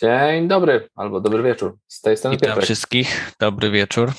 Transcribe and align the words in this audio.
Dzień 0.00 0.48
dobry, 0.48 0.88
albo 0.94 1.20
dobry 1.20 1.42
wieczór. 1.42 1.78
Z 1.88 2.00
tej 2.00 2.16
strony 2.16 2.36
Witam 2.36 2.48
Piotrek. 2.48 2.64
wszystkich, 2.64 3.32
dobry 3.40 3.70
wieczór. 3.70 4.12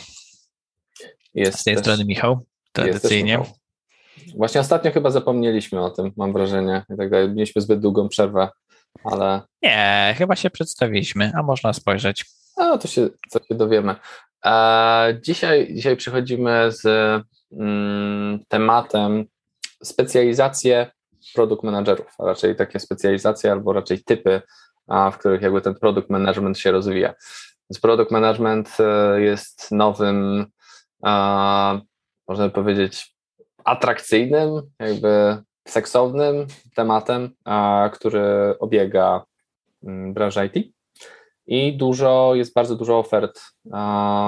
Jest 1.34 1.60
Z 1.60 1.64
tej 1.64 1.76
też- 1.76 1.84
strony 1.84 2.06
Michał, 2.06 2.40
tradycyjnie. 2.72 3.38
Michał. 3.38 3.54
Właśnie 4.38 4.62
ostatnio 4.62 4.92
chyba 4.92 5.10
zapomnieliśmy 5.10 5.82
o 5.86 5.90
tym, 5.90 6.12
mam 6.18 6.34
wrażenie. 6.34 6.86
I 6.94 6.98
tak 6.98 7.10
dalej. 7.10 7.30
Mieliśmy 7.30 7.62
zbyt 7.62 7.80
długą 7.80 8.10
przerwę, 8.10 8.50
ale 9.04 9.42
Nie, 9.62 10.16
chyba 10.18 10.36
się 10.36 10.50
przedstawiliśmy, 10.50 11.32
a 11.36 11.44
można 11.44 11.74
spojrzeć. 11.74 12.26
a, 12.58 12.78
to 12.78 12.88
się, 12.88 13.10
co 13.30 13.40
się 13.44 13.56
dowiemy. 13.56 13.96
E, 14.46 15.20
dzisiaj, 15.22 15.74
dzisiaj 15.76 15.98
przychodzimy 15.98 16.72
z 16.72 16.86
mm, 17.52 18.40
tematem 18.48 19.26
specjalizacje 19.84 20.92
produkt 21.36 21.64
managerów, 21.64 22.08
a 22.20 22.26
raczej 22.26 22.56
takie 22.56 22.80
specjalizacje 22.80 23.52
albo 23.52 23.74
raczej 23.74 24.04
typy, 24.04 24.42
a, 24.88 25.12
w 25.12 25.18
których 25.18 25.42
jakby 25.42 25.62
ten 25.62 25.76
produkt 25.76 26.10
management 26.10 26.60
się 26.60 26.72
rozwija. 26.72 27.14
Więc 27.70 27.80
product 27.82 28.12
management 28.12 28.78
e, 28.80 29.22
jest 29.22 29.72
nowym, 29.72 30.46
można 32.28 32.50
powiedzieć, 32.54 33.16
atrakcyjnym, 33.66 34.62
jakby 34.80 35.38
seksownym 35.68 36.48
tematem, 36.76 37.30
który 37.94 38.56
obiega 38.60 39.26
mm, 39.84 40.14
branżę 40.14 40.46
IT. 40.46 40.78
I 41.48 41.78
dużo, 41.78 42.32
jest 42.36 42.54
bardzo 42.54 42.76
dużo 42.76 43.00
ofert. 43.00 43.42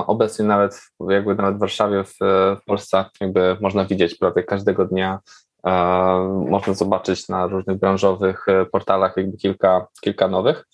Obecnie 0.07 0.45
nawet, 0.45 0.81
jakby 1.09 1.35
nawet 1.35 1.55
w 1.55 1.59
Warszawie, 1.59 2.03
w 2.03 2.17
Polsce, 2.65 3.05
jakby 3.21 3.57
można 3.61 3.85
widzieć 3.85 4.15
prawie 4.15 4.43
każdego 4.43 4.85
dnia. 4.85 5.19
E, 5.65 5.71
Można 6.49 6.73
zobaczyć 6.73 7.29
na 7.29 7.47
różnych 7.47 7.77
branżowych 7.77 8.47
e, 8.47 8.65
portalach 8.65 9.17
jakby 9.17 9.37
kilka, 9.37 9.87
kilka 10.01 10.27
nowych 10.27 10.67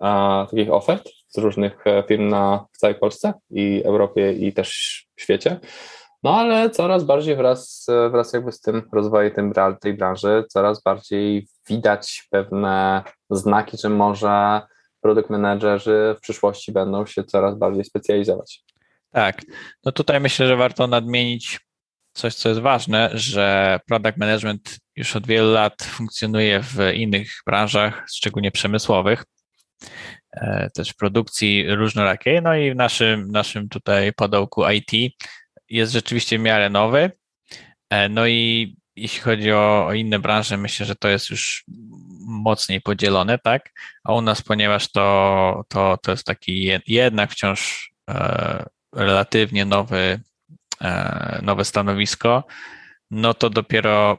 e, 0.00 0.46
takich 0.50 0.72
ofert 0.72 1.08
z 1.28 1.38
różnych 1.38 1.84
firm 2.08 2.28
na, 2.28 2.66
w 2.72 2.78
całej 2.78 2.96
Polsce 2.96 3.32
i 3.50 3.82
Europie 3.84 4.32
i 4.32 4.52
też 4.52 5.06
w 5.16 5.22
świecie. 5.22 5.60
No 6.22 6.34
ale 6.34 6.70
coraz 6.70 7.04
bardziej 7.04 7.36
wraz, 7.36 7.86
wraz 8.10 8.32
jakby 8.32 8.52
z 8.52 8.60
tym 8.60 8.82
rozwojem 8.92 9.52
tej 9.80 9.94
branży, 9.94 10.44
coraz 10.48 10.82
bardziej 10.82 11.46
widać 11.68 12.26
pewne 12.30 13.02
znaki, 13.30 13.76
że 13.78 13.88
może 13.88 14.60
produkt 15.00 15.30
menedżerzy 15.30 16.14
w 16.18 16.20
przyszłości 16.20 16.72
będą 16.72 17.06
się 17.06 17.24
coraz 17.24 17.54
bardziej 17.54 17.84
specjalizować. 17.84 18.64
Tak, 19.10 19.42
no 19.84 19.92
tutaj 19.92 20.20
myślę, 20.20 20.46
że 20.46 20.56
warto 20.56 20.86
nadmienić 20.86 21.60
coś, 22.12 22.34
co 22.34 22.48
jest 22.48 22.60
ważne, 22.60 23.10
że 23.14 23.78
product 23.86 24.16
management 24.16 24.78
już 24.96 25.16
od 25.16 25.26
wielu 25.26 25.52
lat 25.52 25.82
funkcjonuje 25.82 26.60
w 26.62 26.78
innych 26.94 27.32
branżach, 27.46 28.06
szczególnie 28.12 28.50
przemysłowych, 28.50 29.24
e, 30.32 30.70
też 30.74 30.90
w 30.90 30.96
produkcji 30.96 31.74
różnorakiej, 31.74 32.42
no 32.42 32.56
i 32.56 32.72
w 32.72 32.76
naszym, 32.76 33.30
naszym 33.30 33.68
tutaj 33.68 34.12
podołku 34.12 34.62
IT 34.70 35.14
jest 35.68 35.92
rzeczywiście 35.92 36.38
w 36.38 36.42
miarę 36.42 36.70
nowy. 36.70 37.10
E, 37.90 38.08
No 38.08 38.26
i 38.26 38.76
jeśli 38.96 39.20
chodzi 39.20 39.52
o, 39.52 39.86
o 39.86 39.92
inne 39.92 40.18
branże, 40.18 40.56
myślę, 40.56 40.86
że 40.86 40.96
to 40.96 41.08
jest 41.08 41.30
już 41.30 41.64
mocniej 42.26 42.80
podzielone, 42.80 43.38
tak? 43.38 43.72
A 44.04 44.14
u 44.14 44.20
nas, 44.22 44.42
ponieważ 44.42 44.92
to, 44.92 45.64
to, 45.68 45.98
to 46.02 46.10
jest 46.10 46.24
taki 46.24 46.68
jed- 46.68 46.82
jednak 46.86 47.30
wciąż 47.32 47.90
e, 48.10 48.64
relatywnie 48.94 49.64
nowy, 49.64 50.20
nowe 51.42 51.64
stanowisko, 51.64 52.44
no 53.10 53.34
to 53.34 53.50
dopiero 53.50 54.18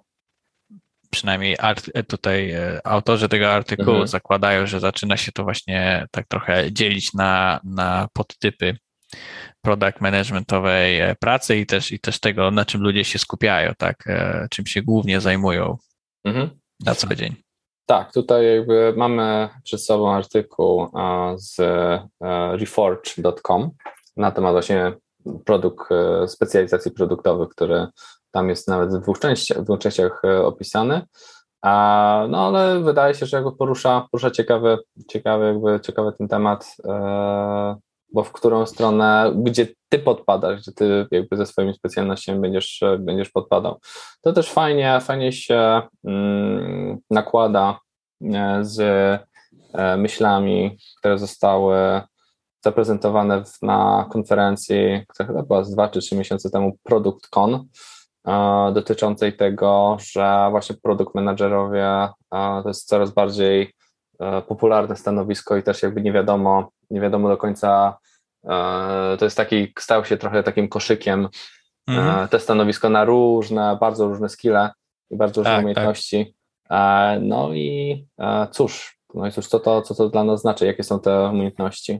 przynajmniej 1.11 1.55
art, 1.59 1.89
tutaj 2.07 2.51
e, 2.51 2.87
autorzy 2.87 3.29
tego 3.29 3.51
artykułu 3.51 3.89
Mhm. 3.89 4.07
zakładają, 4.07 4.67
że 4.67 4.79
zaczyna 4.79 5.17
się 5.17 5.31
to 5.31 5.43
właśnie 5.43 6.05
tak 6.11 6.27
trochę 6.27 6.71
dzielić 6.71 7.13
na, 7.13 7.59
na 7.63 8.07
podtypy 8.13 8.77
product 9.61 10.01
managementowej 10.01 10.99
e, 10.99 11.15
pracy 11.15 11.57
i 11.57 11.65
też, 11.65 11.91
i 11.91 11.99
też 11.99 12.19
tego, 12.19 12.51
na 12.51 12.65
czym 12.65 12.81
ludzie 12.81 13.03
się 13.03 13.19
skupiają, 13.19 13.73
tak, 13.77 14.07
e, 14.07 14.47
czym 14.51 14.65
się 14.65 14.81
głównie 14.81 15.21
zajmują 15.21 15.77
Mhm. 16.25 16.49
na 16.85 16.95
co 16.95 17.15
dzień. 17.15 17.35
Tak, 17.85 18.13
tutaj 18.13 18.45
jakby 18.55 18.93
mamy 18.97 19.49
przed 19.63 19.83
sobą 19.83 20.15
artykuł 20.15 20.83
e, 20.83 21.33
z 21.37 21.59
e, 21.59 22.07
reforge.com 22.57 23.71
na 24.17 24.31
temat 24.31 24.51
właśnie 24.51 24.93
produkt, 25.45 25.91
e, 25.91 26.27
specjalizacji 26.27 26.91
produktowych, 26.91 27.49
który 27.49 27.87
tam 28.31 28.49
jest 28.49 28.67
nawet 28.67 28.95
w 28.95 29.01
dwóch 29.01 29.19
częściach, 29.19 29.57
w 29.57 29.63
dwóch 29.63 29.79
częściach 29.79 30.21
e, 30.25 30.45
opisany. 30.45 31.01
A, 31.61 32.25
No 32.29 32.47
ale 32.47 32.79
wydaje 32.79 33.13
się, 33.13 33.25
że 33.25 33.37
jakby 33.37 33.51
porusza, 33.51 34.07
porusza 34.11 34.31
ciekawy, 34.31 34.77
ciekawy, 35.09 35.45
jakby 35.45 35.79
ciekawy 35.79 36.11
ten 36.17 36.27
temat, 36.27 36.75
e, 36.85 37.75
bo 38.13 38.23
w 38.23 38.31
którą 38.31 38.65
stronę, 38.65 39.33
gdzie 39.35 39.67
ty 39.89 39.99
podpadasz, 39.99 40.61
gdzie 40.61 40.71
ty 40.71 41.07
jakby 41.11 41.37
ze 41.37 41.45
swoimi 41.45 41.73
specjalnościami 41.73 42.39
będziesz, 42.39 42.81
będziesz 42.99 43.29
podpadał. 43.29 43.79
To 44.21 44.33
też 44.33 44.51
fajnie, 44.51 44.99
fajnie 45.01 45.31
się 45.31 45.81
mm, 46.03 46.97
nakłada 47.09 47.79
z 48.61 48.81
myślami, 49.97 50.77
które 50.99 51.17
zostały 51.17 52.01
zaprezentowane 52.63 53.43
na 53.61 54.07
konferencji, 54.11 55.03
która 55.07 55.27
chyba 55.27 55.43
była 55.43 55.63
z 55.63 55.71
dwa 55.71 55.89
czy 55.89 55.99
trzy 55.99 56.15
miesiące 56.15 56.49
temu, 56.49 56.77
ProductCon, 56.83 57.67
e, 58.27 58.71
dotyczącej 58.73 59.33
tego, 59.37 59.97
że 59.99 60.47
właśnie 60.51 60.75
produkt 60.83 61.15
menadżerowie 61.15 61.85
e, 61.85 62.09
to 62.63 62.67
jest 62.67 62.87
coraz 62.87 63.11
bardziej 63.11 63.73
e, 64.19 64.41
popularne 64.41 64.95
stanowisko 64.95 65.57
i 65.57 65.63
też 65.63 65.83
jakby 65.83 66.01
nie 66.01 66.11
wiadomo, 66.11 66.69
nie 66.89 67.01
wiadomo 67.01 67.29
do 67.29 67.37
końca, 67.37 67.97
to 69.19 69.25
jest 69.25 69.37
taki, 69.37 69.73
stał 69.79 70.05
się 70.05 70.17
trochę 70.17 70.43
takim 70.43 70.69
koszykiem 70.69 71.27
Mhm. 71.87 72.27
te 72.27 72.39
stanowisko 72.39 72.89
na 72.89 73.05
różne, 73.05 73.77
bardzo 73.81 74.07
różne 74.07 74.29
skille 74.29 74.69
i 75.09 75.17
bardzo 75.17 75.41
różne 75.41 75.51
Tak, 75.51 75.63
umiejętności. 75.63 76.35
E, 76.69 77.19
No 77.21 77.53
i 77.53 78.07
cóż, 78.51 78.97
no 79.13 79.27
i 79.27 79.31
cóż, 79.31 79.47
co 79.47 79.59
to, 79.59 79.81
co 79.81 79.95
to 79.95 80.09
dla 80.09 80.23
nas 80.23 80.41
znaczy, 80.41 80.65
jakie 80.65 80.83
są 80.83 80.99
te 80.99 81.29
umiejętności? 81.29 81.99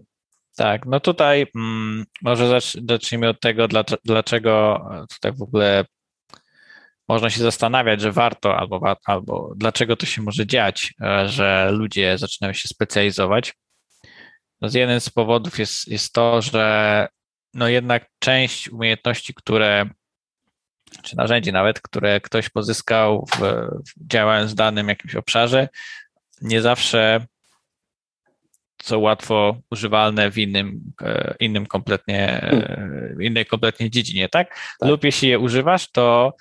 Tak, 0.56 0.85
no 0.85 1.00
tutaj 1.00 1.47
mm, 1.56 2.06
może 2.22 2.47
zacz, 2.47 2.78
zacznijmy 2.89 3.29
od 3.29 3.39
tego, 3.39 3.67
dla, 3.67 3.84
dlaczego 4.06 4.85
tutaj 5.09 5.31
w 5.31 5.41
ogóle 5.41 5.85
można 7.07 7.29
się 7.29 7.41
zastanawiać, 7.41 8.01
że 8.01 8.12
warto 8.12 8.57
albo, 8.57 8.95
albo 9.06 9.53
dlaczego 9.56 9.95
to 9.95 10.06
się 10.06 10.22
może 10.22 10.45
dziać, 10.47 10.94
e, 11.01 11.29
że 11.29 11.69
ludzie 11.72 12.17
zaczynają 12.17 12.53
się 12.53 12.67
specjalizować. 12.67 13.53
No 14.61 14.69
z 14.69 14.73
jeden 14.73 15.01
z 15.01 15.09
powodów 15.09 15.59
jest, 15.59 15.88
jest 15.88 16.13
to, 16.13 16.41
że 16.41 17.07
no 17.53 17.67
jednak 17.67 18.09
część 18.19 18.69
umiejętności, 18.69 19.34
które 19.34 19.90
czy 21.03 21.17
narzędzi 21.17 21.51
nawet, 21.51 21.81
które 21.81 22.22
ktoś 22.22 22.50
pozyskał 22.50 23.25
w, 23.25 23.40
w 23.40 24.07
działając 24.07 24.51
w 24.51 24.56
danym 24.56 24.90
jakimś 24.90 25.16
obszarze, 25.16 25.69
nie 26.41 26.61
zawsze 26.61 27.25
są 28.84 29.00
łatwo 29.00 29.58
używalne 29.72 30.31
w 30.31 30.38
innym, 30.38 30.94
e, 31.02 31.36
innym 31.40 31.66
kompletnie, 31.66 32.42
e, 32.44 33.16
innej 33.19 33.46
kompletnie 33.46 33.90
dziedzinie, 33.90 34.30
tak? 34.30 34.50
Tak. 34.80 34.90
Lub 34.90 35.03
jeśli 35.03 35.30
je 35.30 35.40
używasz, 35.40 35.92
to 35.92 36.34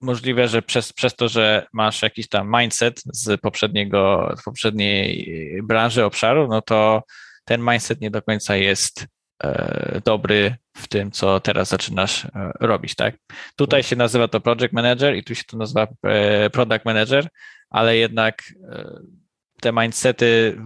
możliwe, 0.00 0.48
że 0.48 0.62
przez, 0.62 0.92
przez 0.92 1.14
to, 1.16 1.28
że 1.28 1.66
masz 1.72 2.02
jakiś 2.02 2.28
tam 2.28 2.52
mindset 2.60 3.02
z 3.12 3.40
poprzedniego, 3.40 4.34
z 4.38 4.42
poprzedniej 4.42 5.60
branży, 5.62 6.04
obszaru, 6.04 6.48
no 6.48 6.62
to 6.62 7.02
ten 7.44 7.60
mindset 7.60 8.00
nie 8.00 8.10
do 8.10 8.22
końca 8.22 8.56
jest 8.56 9.06
e, 9.42 10.00
dobry 10.04 10.56
w 10.76 10.88
tym, 10.88 11.10
co 11.10 11.40
teraz 11.40 11.68
zaczynasz 11.68 12.26
robić, 12.60 12.94
tak? 12.94 13.16
Tutaj 13.56 13.82
się 13.82 13.96
nazywa 13.96 14.28
to 14.28 14.40
project 14.40 14.72
manager 14.72 15.16
i 15.16 15.24
tu 15.24 15.34
się 15.34 15.44
to 15.44 15.56
nazywa 15.56 15.86
product 16.52 16.84
manager, 16.84 17.28
ale 17.70 17.96
jednak 17.96 18.42
te 19.60 19.72
mindsety 19.72 20.58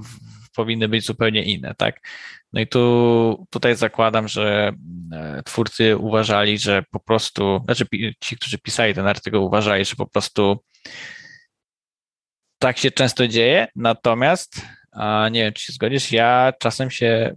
powinny 0.55 0.89
być 0.89 1.07
zupełnie 1.07 1.43
inne, 1.43 1.75
tak? 1.75 2.01
No 2.53 2.61
i 2.61 2.67
tu 2.67 3.47
tutaj 3.51 3.77
zakładam, 3.77 4.29
że 4.29 4.73
e, 5.13 5.43
twórcy 5.45 5.97
uważali, 5.97 6.59
że 6.59 6.83
po 6.91 7.01
prostu, 7.01 7.61
znaczy 7.65 7.87
ci, 8.21 8.37
którzy 8.37 8.59
pisali 8.59 8.95
ten 8.95 9.07
artykuł, 9.07 9.45
uważali, 9.45 9.85
że 9.85 9.97
po 9.97 10.07
prostu 10.07 10.65
tak 12.59 12.79
się 12.79 12.91
często 12.91 13.29
dzieje, 13.29 13.69
natomiast 13.77 14.67
a 14.93 15.29
nie 15.29 15.45
wiem, 15.45 15.53
czy 15.53 15.65
się 15.65 15.73
zgodzisz, 15.73 16.13
ja 16.13 16.53
czasem 16.61 16.91
się 16.91 17.35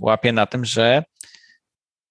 łapię 0.00 0.32
na 0.32 0.46
tym, 0.46 0.64
że 0.64 1.04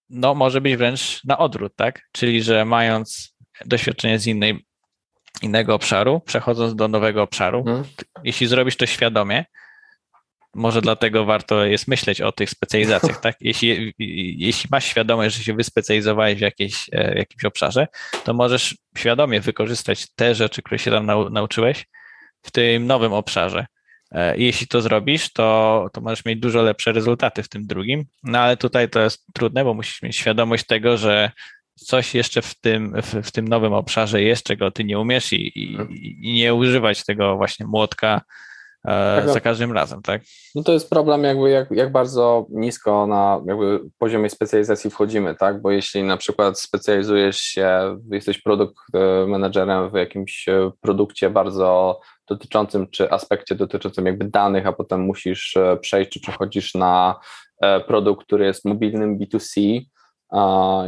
no 0.10 0.36
może 0.36 0.62
być 0.62 0.76
wręcz 0.76 1.24
na 1.24 1.38
odwrót, 1.38 1.76
tak? 1.76 2.02
Czyli, 2.12 2.44
że 2.44 2.66
mając 2.66 3.36
doświadczenie 3.66 4.20
z 4.20 4.28
innej, 4.28 4.66
innego 5.42 5.76
obszaru, 5.76 6.20
przechodząc 6.20 6.76
do 6.76 6.88
nowego 6.88 7.22
obszaru, 7.24 7.60
Mhm. 7.60 7.84
jeśli 8.24 8.48
zrobisz 8.48 8.78
to 8.78 8.86
świadomie, 8.86 9.46
może 10.56 10.82
dlatego 10.82 11.26
warto 11.26 11.66
jest 11.66 11.88
myśleć 11.88 12.22
o 12.22 12.32
tych 12.32 12.50
specjalizacjach, 12.50 13.22
tak? 13.26 13.36
Jeśli, 13.42 13.94
jeśli 14.38 14.68
masz 14.72 14.86
świadomość, 14.86 15.36
że 15.36 15.44
się 15.44 15.54
wyspecjalizowałeś 15.54 16.38
w, 16.38 16.42
jakiejś, 16.42 16.90
e, 16.92 17.14
w 17.14 17.18
jakimś 17.18 17.46
obszarze, 17.46 17.88
to 18.24 18.34
możesz 18.34 18.78
świadomie 18.98 19.42
wykorzystać 19.42 20.08
te 20.16 20.36
rzeczy, 20.36 20.62
które 20.62 20.80
się 20.80 20.92
tam 20.92 21.06
nau, 21.06 21.30
nauczyłeś 21.30 21.86
w 22.42 22.52
tym 22.52 22.88
nowym 22.88 23.14
obszarze. 23.14 23.66
E, 24.12 24.38
jeśli 24.38 24.68
to 24.68 24.82
zrobisz, 24.82 25.34
to, 25.34 25.90
to 25.94 26.02
możesz 26.02 26.26
mieć 26.26 26.40
dużo 26.40 26.62
lepsze 26.62 26.92
rezultaty 26.92 27.44
w 27.44 27.50
tym 27.50 27.68
drugim. 27.68 28.06
No 28.24 28.40
ale 28.40 28.58
tutaj 28.58 28.90
to 28.90 29.00
jest 29.00 29.26
trudne, 29.34 29.64
bo 29.64 29.74
musisz 29.74 30.02
mieć 30.02 30.16
świadomość 30.18 30.66
tego, 30.66 30.98
że 30.98 31.32
coś 31.76 32.16
jeszcze 32.16 32.42
w 32.42 32.56
tym, 32.60 33.02
w, 33.02 33.28
w 33.28 33.32
tym 33.32 33.48
nowym 33.48 33.74
obszarze 33.74 34.22
jest, 34.22 34.44
czego 34.44 34.72
ty 34.72 34.84
nie 34.84 35.00
umiesz 35.00 35.34
i, 35.34 35.60
i, 35.60 35.78
i 36.30 36.34
nie 36.34 36.54
używać 36.54 37.06
tego 37.06 37.38
właśnie 37.38 37.66
młotka 37.66 38.22
tak, 38.84 39.26
no. 39.26 39.34
za 39.34 39.40
każdym 39.40 39.72
razem, 39.72 40.02
tak? 40.02 40.22
No 40.56 40.64
to 40.64 40.74
jest 40.74 40.90
problem 40.90 41.24
jakby 41.24 41.50
jak, 41.50 41.72
jak 41.72 41.92
bardzo 41.92 42.46
nisko 42.50 43.08
na 43.08 43.42
jakby 43.48 43.80
poziomie 43.98 44.30
specjalizacji 44.30 44.90
wchodzimy, 44.90 45.36
tak? 45.36 45.62
Bo 45.62 45.72
jeśli 45.72 46.04
na 46.04 46.18
przykład 46.18 46.60
specjalizujesz 46.60 47.38
się, 47.38 47.98
jesteś 48.12 48.42
produkt 48.42 48.78
e, 48.94 49.26
menedżerem 49.28 49.90
w 49.90 49.94
jakimś 49.94 50.46
produkcie 50.82 51.30
bardzo 51.30 52.00
dotyczącym, 52.28 52.88
czy 52.90 53.12
aspekcie 53.12 53.56
dotyczącym 53.56 54.06
jakby 54.06 54.26
danych, 54.26 54.68
a 54.68 54.74
potem 54.74 55.02
musisz 55.02 55.58
e, 55.58 55.78
przejść, 55.78 56.12
czy 56.12 56.20
przechodzisz 56.20 56.76
na 56.76 57.20
e, 57.62 57.80
produkt, 57.80 58.26
który 58.26 58.46
jest 58.46 58.66
mobilnym 58.66 59.20
B2C, 59.20 59.82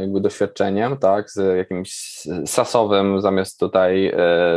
jakby 0.00 0.20
doświadczeniem, 0.20 0.96
tak, 0.96 1.30
z 1.30 1.56
jakimś 1.56 2.22
sasowym 2.46 3.20
zamiast 3.20 3.60
tutaj 3.60 4.12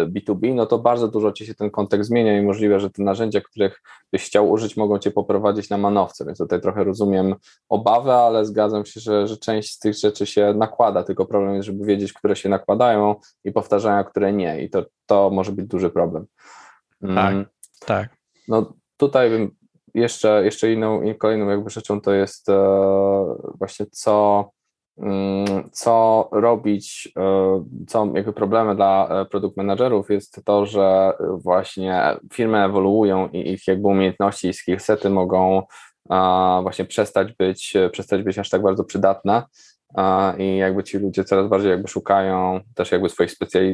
B2B, 0.08 0.52
e, 0.52 0.54
no 0.54 0.66
to 0.66 0.80
bardzo 0.80 1.08
dużo 1.08 1.32
ci 1.32 1.46
się 1.46 1.56
ten 1.56 1.72
kontekst 1.72 2.10
zmienia 2.10 2.40
i 2.40 2.42
możliwe, 2.42 2.80
że 2.80 2.90
te 2.90 3.04
narzędzia, 3.04 3.42
których 3.42 3.82
byś 4.12 4.26
chciał 4.26 4.52
użyć, 4.52 4.78
mogą 4.78 5.00
cię 5.00 5.12
poprowadzić 5.12 5.70
na 5.70 5.78
manowce, 5.78 6.26
więc 6.26 6.38
tutaj 6.38 6.62
trochę 6.62 6.84
rozumiem 6.84 7.36
obawę, 7.70 8.14
ale 8.14 8.46
zgadzam 8.46 8.86
się, 8.86 9.00
że, 9.00 9.28
że 9.28 9.38
część 9.38 9.74
z 9.74 9.80
tych 9.80 9.94
rzeczy 9.94 10.26
się 10.26 10.54
nakłada, 10.58 11.04
tylko 11.04 11.26
problem 11.26 11.56
jest, 11.56 11.66
żeby 11.66 11.86
wiedzieć, 11.86 12.14
które 12.14 12.36
się 12.36 12.50
nakładają 12.50 13.16
i 13.44 13.52
powtarzają, 13.52 13.98
a 13.98 14.04
które 14.04 14.34
nie 14.34 14.64
i 14.64 14.70
to, 14.70 14.86
to 15.06 15.30
może 15.30 15.52
być 15.52 15.66
duży 15.66 15.90
problem. 15.90 16.26
Tak, 17.02 17.34
mm. 17.34 17.46
tak. 17.86 18.10
No 18.48 18.74
tutaj 18.98 19.30
bym 19.30 19.52
jeszcze, 19.96 20.46
jeszcze 20.46 20.74
inną, 20.74 21.02
kolejną 21.20 21.50
jakby 21.50 21.70
rzeczą 21.70 22.02
to 22.02 22.14
jest 22.14 22.50
e, 22.50 22.56
właśnie 23.58 23.86
co, 23.92 24.40
mm, 24.42 24.52
co 25.72 26.30
robić, 26.32 27.14
e, 27.18 27.66
co 27.88 28.12
jakby 28.16 28.34
problemy 28.34 28.76
dla 28.76 29.08
e, 29.10 29.26
produkt 29.26 29.58
managerów 29.58 30.10
jest 30.10 30.42
to, 30.46 30.66
że 30.66 31.14
właśnie 31.38 32.18
firmy 32.34 32.64
ewoluują 32.64 33.30
i 33.30 33.52
ich 33.52 33.68
jakby 33.68 33.88
umiejętności 33.88 34.48
i 34.48 34.54
skillsety 34.54 35.10
mogą 35.10 35.64
właśnie 36.62 36.86
przestać 36.86 37.34
być, 37.34 37.74
przestać 37.92 38.24
być 38.24 38.40
aż 38.40 38.50
tak 38.50 38.62
bardzo 38.62 38.84
przydatne 38.84 39.44
i 40.38 40.58
jakby 40.58 40.84
ci 40.84 40.98
ludzie 40.98 41.24
coraz 41.24 41.48
bardziej 41.48 41.72
jakby 41.72 41.88
szukają 41.88 42.60
też 42.76 42.92
jakby 42.92 43.10
swoich 43.10 43.32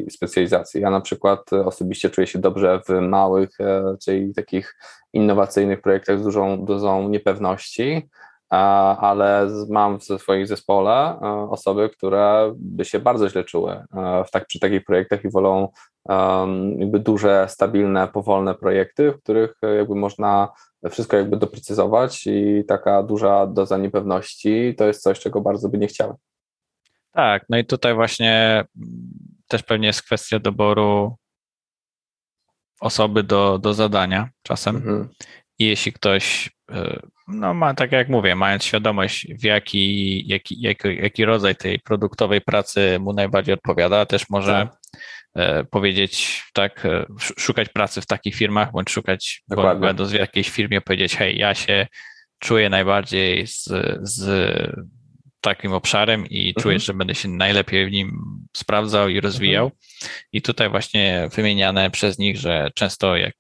specjalizacji. 0.09 0.81
Ja 0.81 0.89
na 0.89 1.01
przykład 1.01 1.53
osobiście 1.53 2.09
czuję 2.09 2.27
się 2.27 2.39
dobrze 2.39 2.81
w 2.87 3.01
małych, 3.01 3.49
e, 3.59 3.95
czyli 4.03 4.33
takich 4.33 4.75
innowacyjnych 5.13 5.81
projektach 5.81 6.19
z 6.19 6.23
dużą 6.23 6.65
dozą 6.65 7.09
niepewności, 7.09 8.09
ale 8.51 9.49
mam 9.69 9.99
w 9.99 10.03
swoim 10.03 10.47
zespole 10.47 10.91
e, 10.91 11.49
osoby, 11.49 11.89
które 11.89 12.53
by 12.55 12.85
się 12.85 12.99
bardzo 12.99 13.29
źle 13.29 13.43
czuły 13.43 13.71
e, 13.71 13.85
w 14.27 14.31
tak, 14.31 14.47
przy 14.47 14.59
takich 14.59 14.85
projektach 14.85 15.23
i 15.23 15.29
wolą 15.29 15.69
jakby 16.77 16.99
duże, 16.99 17.45
stabilne, 17.49 18.07
powolne 18.07 18.55
projekty, 18.55 19.11
w 19.11 19.21
których 19.23 19.55
jakby 19.77 19.95
można 19.95 20.49
wszystko 20.89 21.17
jakby 21.17 21.37
doprecyzować 21.37 22.27
i 22.27 22.63
taka 22.67 23.03
duża 23.03 23.47
doza 23.47 23.77
niepewności 23.77 24.75
to 24.77 24.85
jest 24.85 25.03
coś, 25.03 25.19
czego 25.19 25.41
bardzo 25.41 25.69
by 25.69 25.77
nie 25.77 25.87
chciały. 25.87 26.13
Tak, 27.11 27.45
no 27.49 27.57
i 27.57 27.65
tutaj 27.65 27.93
właśnie 27.93 28.63
też 29.47 29.63
pewnie 29.63 29.87
jest 29.87 30.03
kwestia 30.03 30.39
doboru 30.39 31.15
osoby 32.79 33.23
do, 33.23 33.57
do 33.57 33.73
zadania 33.73 34.29
czasem. 34.43 34.75
Mhm. 34.75 35.09
I 35.59 35.65
jeśli 35.65 35.93
ktoś, 35.93 36.49
e, 36.71 36.99
no 37.33 37.53
ma, 37.53 37.73
tak 37.73 37.91
jak 37.91 38.09
mówię, 38.09 38.35
mając 38.35 38.63
świadomość, 38.63 39.27
w 39.39 39.43
jaki, 39.43 40.27
jaki, 40.27 40.61
jaki, 40.61 40.95
jaki 40.95 41.25
rodzaj 41.25 41.55
tej 41.55 41.79
produktowej 41.79 42.41
pracy 42.41 42.97
mu 42.99 43.13
najbardziej 43.13 43.53
odpowiada, 43.53 44.05
też 44.05 44.29
może 44.29 44.51
tak. 44.51 44.81
E, 45.35 45.63
powiedzieć, 45.63 46.43
tak, 46.53 46.85
e, 46.85 47.05
szukać 47.37 47.69
pracy 47.69 48.01
w 48.01 48.05
takich 48.05 48.35
firmach, 48.35 48.71
bądź 48.71 48.89
szukać, 48.89 49.43
będąc 49.79 50.11
w 50.11 50.13
jakiejś 50.13 50.49
firmie, 50.49 50.81
powiedzieć, 50.81 51.15
hej, 51.15 51.37
ja 51.37 51.55
się 51.55 51.87
czuję 52.39 52.69
najbardziej 52.69 53.47
z, 53.47 53.69
z 54.01 54.21
takim 55.41 55.73
obszarem 55.73 56.27
i 56.27 56.47
mhm. 56.47 56.63
czuję, 56.63 56.79
że 56.79 56.93
będę 56.93 57.15
się 57.15 57.29
najlepiej 57.29 57.87
w 57.87 57.91
nim 57.91 58.11
sprawdzał 58.57 59.09
i 59.09 59.19
rozwijał. 59.19 59.65
Mhm. 59.65 59.79
I 60.31 60.41
tutaj 60.41 60.69
właśnie 60.69 61.29
wymieniane 61.35 61.91
przez 61.91 62.17
nich, 62.17 62.37
że 62.37 62.69
często 62.75 63.17
jak 63.17 63.33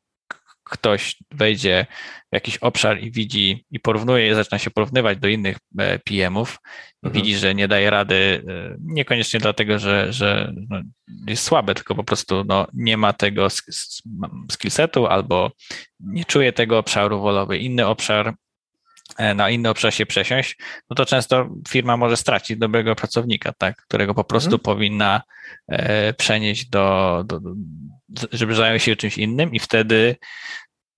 ktoś 0.71 1.15
wejdzie 1.31 1.85
w 2.31 2.35
jakiś 2.35 2.57
obszar 2.57 2.99
i 2.99 3.11
widzi 3.11 3.65
i 3.71 3.79
porównuje, 3.79 4.35
zaczyna 4.35 4.59
się 4.59 4.71
porównywać 4.71 5.17
do 5.17 5.27
innych 5.27 5.57
e, 5.79 5.99
PM-ów, 5.99 6.57
mhm. 7.03 7.13
widzi, 7.13 7.37
że 7.37 7.55
nie 7.55 7.67
daje 7.67 7.89
rady, 7.89 8.43
e, 8.47 8.75
niekoniecznie 8.79 9.39
dlatego, 9.39 9.79
że, 9.79 10.13
że 10.13 10.53
no, 10.69 10.81
jest 11.27 11.43
słabe, 11.43 11.75
tylko 11.75 11.95
po 11.95 12.03
prostu 12.03 12.43
no, 12.47 12.67
nie 12.73 12.97
ma 12.97 13.13
tego 13.13 13.47
skillsetu 14.51 15.07
albo 15.07 15.51
nie 15.99 16.25
czuje 16.25 16.53
tego 16.53 16.77
obszaru, 16.77 17.21
wolowy 17.21 17.57
inny 17.57 17.87
obszar, 17.87 18.33
na 19.35 19.49
inny 19.49 19.69
obszar 19.69 19.93
się 19.93 20.05
przesiąść, 20.05 20.57
no 20.89 20.95
to 20.95 21.05
często 21.05 21.49
firma 21.69 21.97
może 21.97 22.17
stracić 22.17 22.57
dobrego 22.57 22.95
pracownika, 22.95 23.53
tak, 23.57 23.77
którego 23.77 24.13
po 24.13 24.23
prostu 24.23 24.55
mhm. 24.55 24.59
powinna 24.59 25.21
przenieść 26.17 26.69
do, 26.69 27.23
do, 27.25 27.39
żeby 28.31 28.55
zajął 28.55 28.79
się 28.79 28.95
czymś 28.95 29.17
innym 29.17 29.53
i 29.53 29.59
wtedy 29.59 30.15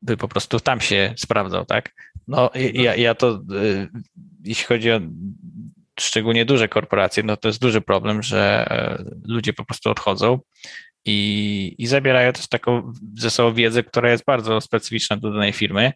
by 0.02 0.18
po 0.18 0.28
prostu 0.28 0.60
tam 0.60 0.82
się 0.82 1.14
sprawdzał, 1.18 1.66
tak? 1.66 1.92
No 2.28 2.50
ja, 2.74 2.96
ja 2.96 3.16
to, 3.16 3.42
y, 3.52 3.90
jeśli 4.44 4.66
chodzi 4.66 4.92
o 4.92 5.00
szczególnie 6.00 6.46
duże 6.46 6.68
korporacje, 6.68 7.24
no 7.24 7.38
to 7.38 7.48
jest 7.48 7.62
duży 7.62 7.82
problem, 7.82 8.24
że 8.24 8.66
e, 8.70 9.04
ludzie 9.28 9.54
po 9.54 9.66
prostu 9.66 9.90
odchodzą 9.90 10.40
i, 11.06 11.76
i 11.78 11.88
zabierają 11.88 12.34
też 12.34 12.48
taką 12.48 12.94
ze 13.18 13.30
sobą 13.30 13.54
wiedzę, 13.54 13.84
która 13.84 14.12
jest 14.12 14.26
bardzo 14.26 14.62
specyficzna 14.62 15.18
do 15.18 15.32
danej 15.32 15.54
firmy, 15.54 15.84
e, 15.84 15.94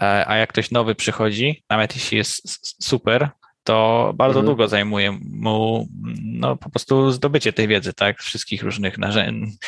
a 0.00 0.36
jak 0.36 0.48
ktoś 0.48 0.70
nowy 0.70 0.94
przychodzi, 0.94 1.62
nawet 1.70 1.94
jeśli 1.94 2.18
jest 2.18 2.42
super, 2.84 3.28
to 3.64 4.12
bardzo 4.16 4.38
mhm. 4.38 4.46
długo 4.46 4.68
zajmuje 4.68 5.18
mu 5.30 5.88
no, 6.24 6.56
po 6.56 6.70
prostu 6.70 7.10
zdobycie 7.10 7.52
tej 7.52 7.68
wiedzy, 7.68 7.92
tak? 7.92 8.18
Wszystkich 8.18 8.62
różnych 8.62 8.98
narzędzi, 8.98 9.58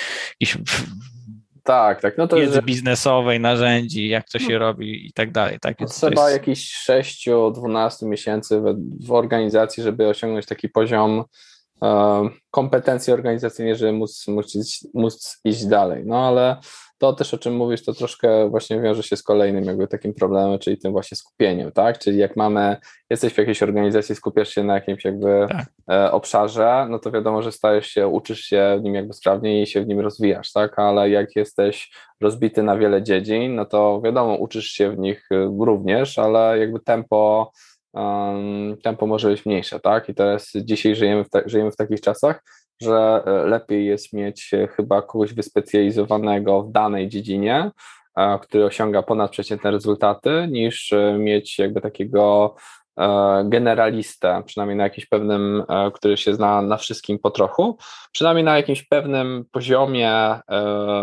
tak, 1.63 2.01
tak. 2.01 2.19
No 2.19 2.29
to 2.29 2.37
wiedzy 2.37 2.55
jest, 2.55 2.67
biznesowej, 2.67 3.41
narzędzi, 3.41 4.09
jak 4.09 4.29
to 4.29 4.39
się 4.39 4.53
no, 4.53 4.59
robi 4.59 5.07
i 5.07 5.13
tak 5.13 5.33
dalej. 5.33 5.59
Tak? 5.61 5.77
Trzeba 5.89 6.31
jest... 6.31 6.41
jakichś 6.41 6.89
6-12 6.89 8.07
miesięcy 8.07 8.61
w, 8.61 8.75
w, 9.07 9.13
organizacji, 9.13 9.83
żeby 9.83 10.09
osiągnąć 10.09 10.47
taki 10.47 10.69
poziom 10.69 11.25
e, 11.83 12.29
kompetencji 12.51 13.13
organizacyjnej, 13.13 13.77
żeby 13.77 13.93
móc, 13.93 14.29
móc, 14.29 14.57
móc 14.95 15.41
iść 15.45 15.67
dalej. 15.67 16.03
No 16.07 16.29
ale 16.29 16.57
to 17.01 17.13
też, 17.13 17.35
o 17.35 17.39
czym 17.39 17.57
mówisz, 17.57 17.85
to 17.85 17.95
troszkę 17.95 18.49
właśnie 18.49 18.81
wiąże 18.81 19.03
się 19.03 19.17
z 19.17 19.23
kolejnym 19.23 19.65
jakby 19.65 19.89
takim 19.89 20.15
problemem, 20.15 20.59
czyli 20.59 20.79
tym 20.79 20.93
właśnie 20.93 21.17
skupieniem, 21.17 21.73
tak? 21.73 21.99
Czyli 21.99 22.19
jak 22.19 22.37
mamy, 22.37 22.77
jesteś 23.11 23.33
w 23.35 23.39
jakiejś 23.39 23.63
organizacji, 23.63 24.15
skupiasz 24.15 24.49
się 24.49 24.65
na 24.65 24.75
jakimś 24.75 25.05
jakby 25.05 25.47
tak. 25.49 25.67
e, 25.91 26.13
obszarze, 26.13 26.87
no 26.91 26.99
to 26.99 27.11
wiadomo, 27.11 27.43
że 27.43 27.53
stajesz 27.53 27.87
się, 27.87 28.09
uczysz 28.09 28.41
się 28.41 28.77
w 28.81 28.83
nim 28.83 28.95
jakby 28.95 29.13
sprawniej 29.13 29.63
i 29.63 29.67
się 29.67 29.83
w 29.85 29.87
nim 29.87 30.01
rozwijasz, 30.01 30.53
tak? 30.53 30.79
Ale 30.79 31.11
jak 31.11 31.37
jesteś 31.37 31.93
rozbity 32.21 32.63
na 32.63 32.77
wiele 32.79 33.03
dziedzin, 33.03 33.55
no 33.55 33.65
to 33.65 34.01
wiadomo, 34.05 34.35
uczysz 34.35 34.67
się 34.67 34.91
w 34.91 34.99
nich 34.99 35.29
e, 35.33 35.57
również, 35.61 36.19
ale 36.19 36.59
jakby 36.59 36.81
tempo 36.81 37.53
tempo 38.83 39.07
może 39.07 39.29
być 39.29 39.47
mniejsze, 39.47 39.81
tak? 39.81 40.09
I 40.09 40.15
teraz 40.15 40.53
dzisiaj 40.55 40.95
żyjemy 40.95 41.25
w, 41.25 41.31
ta, 41.31 41.41
żyjemy 41.47 41.71
w 41.71 41.77
takich 41.77 42.01
czasach, 42.01 42.43
że 42.83 43.23
e, 43.27 43.31
lepiej 43.47 43.87
jest 43.87 44.13
mieć 44.13 44.55
e, 44.55 44.67
chyba 44.67 45.03
kogoś 45.03 45.35
wyspecjalizowanego 45.35 46.63
w 46.63 46.73
danej 46.73 47.09
dziedzinie, 47.09 47.71
e, 48.17 48.39
który 48.39 48.65
osiąga 48.65 49.03
ponadprzeciętne 49.03 49.71
rezultaty, 49.71 50.49
niż 50.51 50.95
mieć 51.19 51.59
jakby 51.59 51.81
takiego 51.81 52.55
generalistę, 53.45 54.43
przynajmniej 54.47 54.77
na 54.77 54.85
jakimś 54.85 55.07
pewnym, 55.07 55.65
który 55.95 56.17
się 56.17 56.35
zna 56.35 56.63
na 56.63 56.77
wszystkim 56.77 57.19
po 57.19 57.31
trochu, 57.31 57.79
przynajmniej 58.13 58.45
na 58.45 58.57
jakimś 58.57 58.83
pewnym 58.83 59.45
poziomie, 59.53 60.41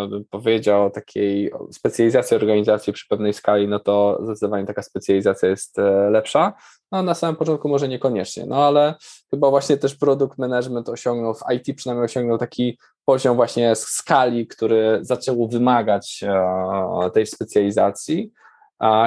bym 0.09 0.25
powiedział, 0.29 0.89
takiej 0.89 1.51
specjalizacji 1.71 2.37
organizacji 2.37 2.93
przy 2.93 3.07
pewnej 3.07 3.33
skali, 3.33 3.67
no 3.67 3.79
to 3.79 4.19
zdecydowanie 4.23 4.65
taka 4.65 4.83
specjalizacja 4.83 5.49
jest 5.49 5.77
lepsza. 6.11 6.53
No 6.91 7.03
na 7.03 7.13
samym 7.13 7.35
początku 7.35 7.69
może 7.69 7.87
niekoniecznie, 7.87 8.45
no 8.45 8.65
ale 8.65 8.95
chyba 9.29 9.49
właśnie 9.49 9.77
też 9.77 9.95
produkt 9.95 10.37
management 10.37 10.89
osiągnął, 10.89 11.33
w 11.33 11.41
IT 11.53 11.77
przynajmniej 11.77 12.05
osiągnął 12.05 12.37
taki 12.37 12.77
poziom 13.05 13.35
właśnie 13.35 13.75
skali, 13.75 14.47
który 14.47 14.99
zaczęło 15.01 15.47
wymagać 15.47 16.23
e, 16.23 17.11
tej 17.13 17.27
specjalizacji 17.27 18.31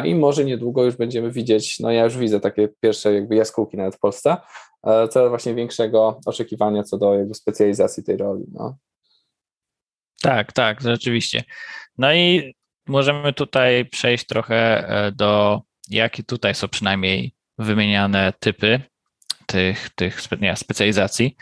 i 0.04 0.14
może 0.14 0.44
niedługo 0.44 0.84
już 0.84 0.96
będziemy 0.96 1.30
widzieć, 1.30 1.80
no 1.80 1.90
ja 1.90 2.04
już 2.04 2.16
widzę 2.16 2.40
takie 2.40 2.68
pierwsze 2.80 3.14
jakby 3.14 3.36
jaskółki 3.36 3.76
nawet 3.76 3.96
w 3.96 3.98
Polsce, 3.98 4.36
e, 4.86 5.08
coraz 5.08 5.28
właśnie 5.28 5.54
większego 5.54 6.20
oczekiwania 6.26 6.82
co 6.82 6.98
do 6.98 7.14
jakby 7.14 7.34
specjalizacji 7.34 8.04
tej 8.04 8.16
roli. 8.16 8.44
No. 8.52 8.76
Tak, 10.22 10.52
tak, 10.52 10.80
rzeczywiście. 10.80 11.44
No 11.98 12.14
i 12.14 12.54
możemy 12.88 13.32
tutaj 13.32 13.86
przejść 13.86 14.26
trochę 14.26 14.84
do, 15.16 15.60
jakie 15.88 16.22
tutaj 16.22 16.54
są 16.54 16.68
przynajmniej 16.68 17.32
wymieniane 17.58 18.32
typy 18.40 18.80
tych, 19.50 19.90
tych 19.90 20.40
nie, 20.40 20.56
specjalizacji. 20.56 21.36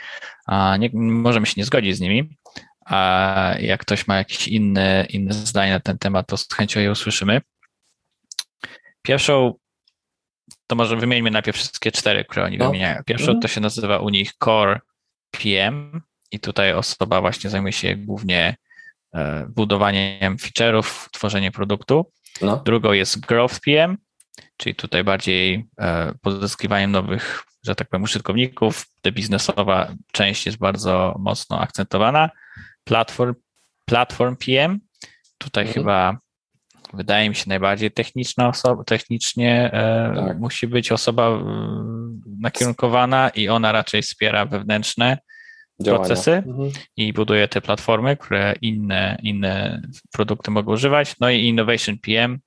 Nie, 0.78 0.90
możemy 0.94 1.46
się 1.46 1.54
nie 1.56 1.64
zgodzić 1.64 1.96
z 1.96 2.00
nimi, 2.00 2.36
a 2.86 3.54
jak 3.60 3.80
ktoś 3.80 4.06
ma 4.06 4.16
jakieś 4.16 4.48
inne, 4.48 5.06
inne 5.10 5.32
zdanie 5.34 5.72
na 5.72 5.80
ten 5.80 5.98
temat, 5.98 6.26
to 6.26 6.36
z 6.36 6.48
chęcią 6.48 6.80
je 6.80 6.90
usłyszymy. 6.90 7.40
Pierwszą, 9.02 9.54
to 10.66 10.76
może 10.76 10.96
wymieńmy 10.96 11.30
najpierw 11.30 11.56
wszystkie 11.56 11.92
cztery, 11.92 12.24
które 12.24 12.44
oni 12.44 12.58
no. 12.58 12.66
wymieniają. 12.66 13.02
Pierwszą 13.06 13.26
mhm. 13.26 13.40
to 13.40 13.48
się 13.48 13.60
nazywa 13.60 13.98
u 13.98 14.08
nich 14.08 14.32
Core 14.44 14.80
PM 15.30 16.02
i 16.30 16.40
tutaj 16.40 16.72
osoba 16.72 17.20
właśnie 17.20 17.50
zajmuje 17.50 17.72
się 17.72 17.96
głównie 17.96 18.56
e, 19.14 19.46
budowaniem 19.48 20.36
feature'ów, 20.36 21.08
tworzeniem 21.10 21.52
produktu. 21.52 22.12
No. 22.42 22.56
Drugą 22.56 22.92
jest 22.92 23.20
Growth 23.20 23.60
PM, 23.60 23.96
czyli 24.56 24.74
tutaj 24.74 25.04
bardziej 25.04 25.68
e, 25.80 26.12
pozyskiwaniem 26.22 26.90
nowych, 26.90 27.42
że 27.66 27.74
tak 27.74 27.88
powiem, 27.88 28.02
użytkowników. 28.02 28.86
Ta 29.02 29.10
biznesowa 29.10 29.94
część 30.12 30.46
jest 30.46 30.58
bardzo 30.58 31.16
mocno 31.18 31.60
akcentowana. 31.60 32.30
Platform, 32.84 33.34
platform 33.84 34.36
PM, 34.36 34.78
tutaj 35.38 35.66
mhm. 35.66 35.74
chyba 35.74 36.18
wydaje 36.94 37.28
mi 37.28 37.34
się 37.34 37.44
najbardziej 37.48 37.90
techniczna 37.90 38.48
osoba, 38.48 38.84
technicznie 38.84 39.70
e, 39.72 40.26
tak. 40.26 40.38
musi 40.38 40.66
być 40.66 40.92
osoba 40.92 41.42
nakierunkowana 42.40 43.28
i 43.28 43.48
ona 43.48 43.72
raczej 43.72 44.02
wspiera 44.02 44.46
wewnętrzne 44.46 45.18
Działania. 45.80 46.06
procesy 46.06 46.32
mhm. 46.32 46.70
i 46.96 47.12
buduje 47.12 47.48
te 47.48 47.60
platformy, 47.60 48.16
które 48.16 48.54
inne, 48.62 49.18
inne 49.22 49.82
produkty 50.12 50.50
mogą 50.50 50.72
używać. 50.72 51.14
No 51.20 51.30
i 51.30 51.40
Innovation 51.40 51.98
PM, 51.98 52.38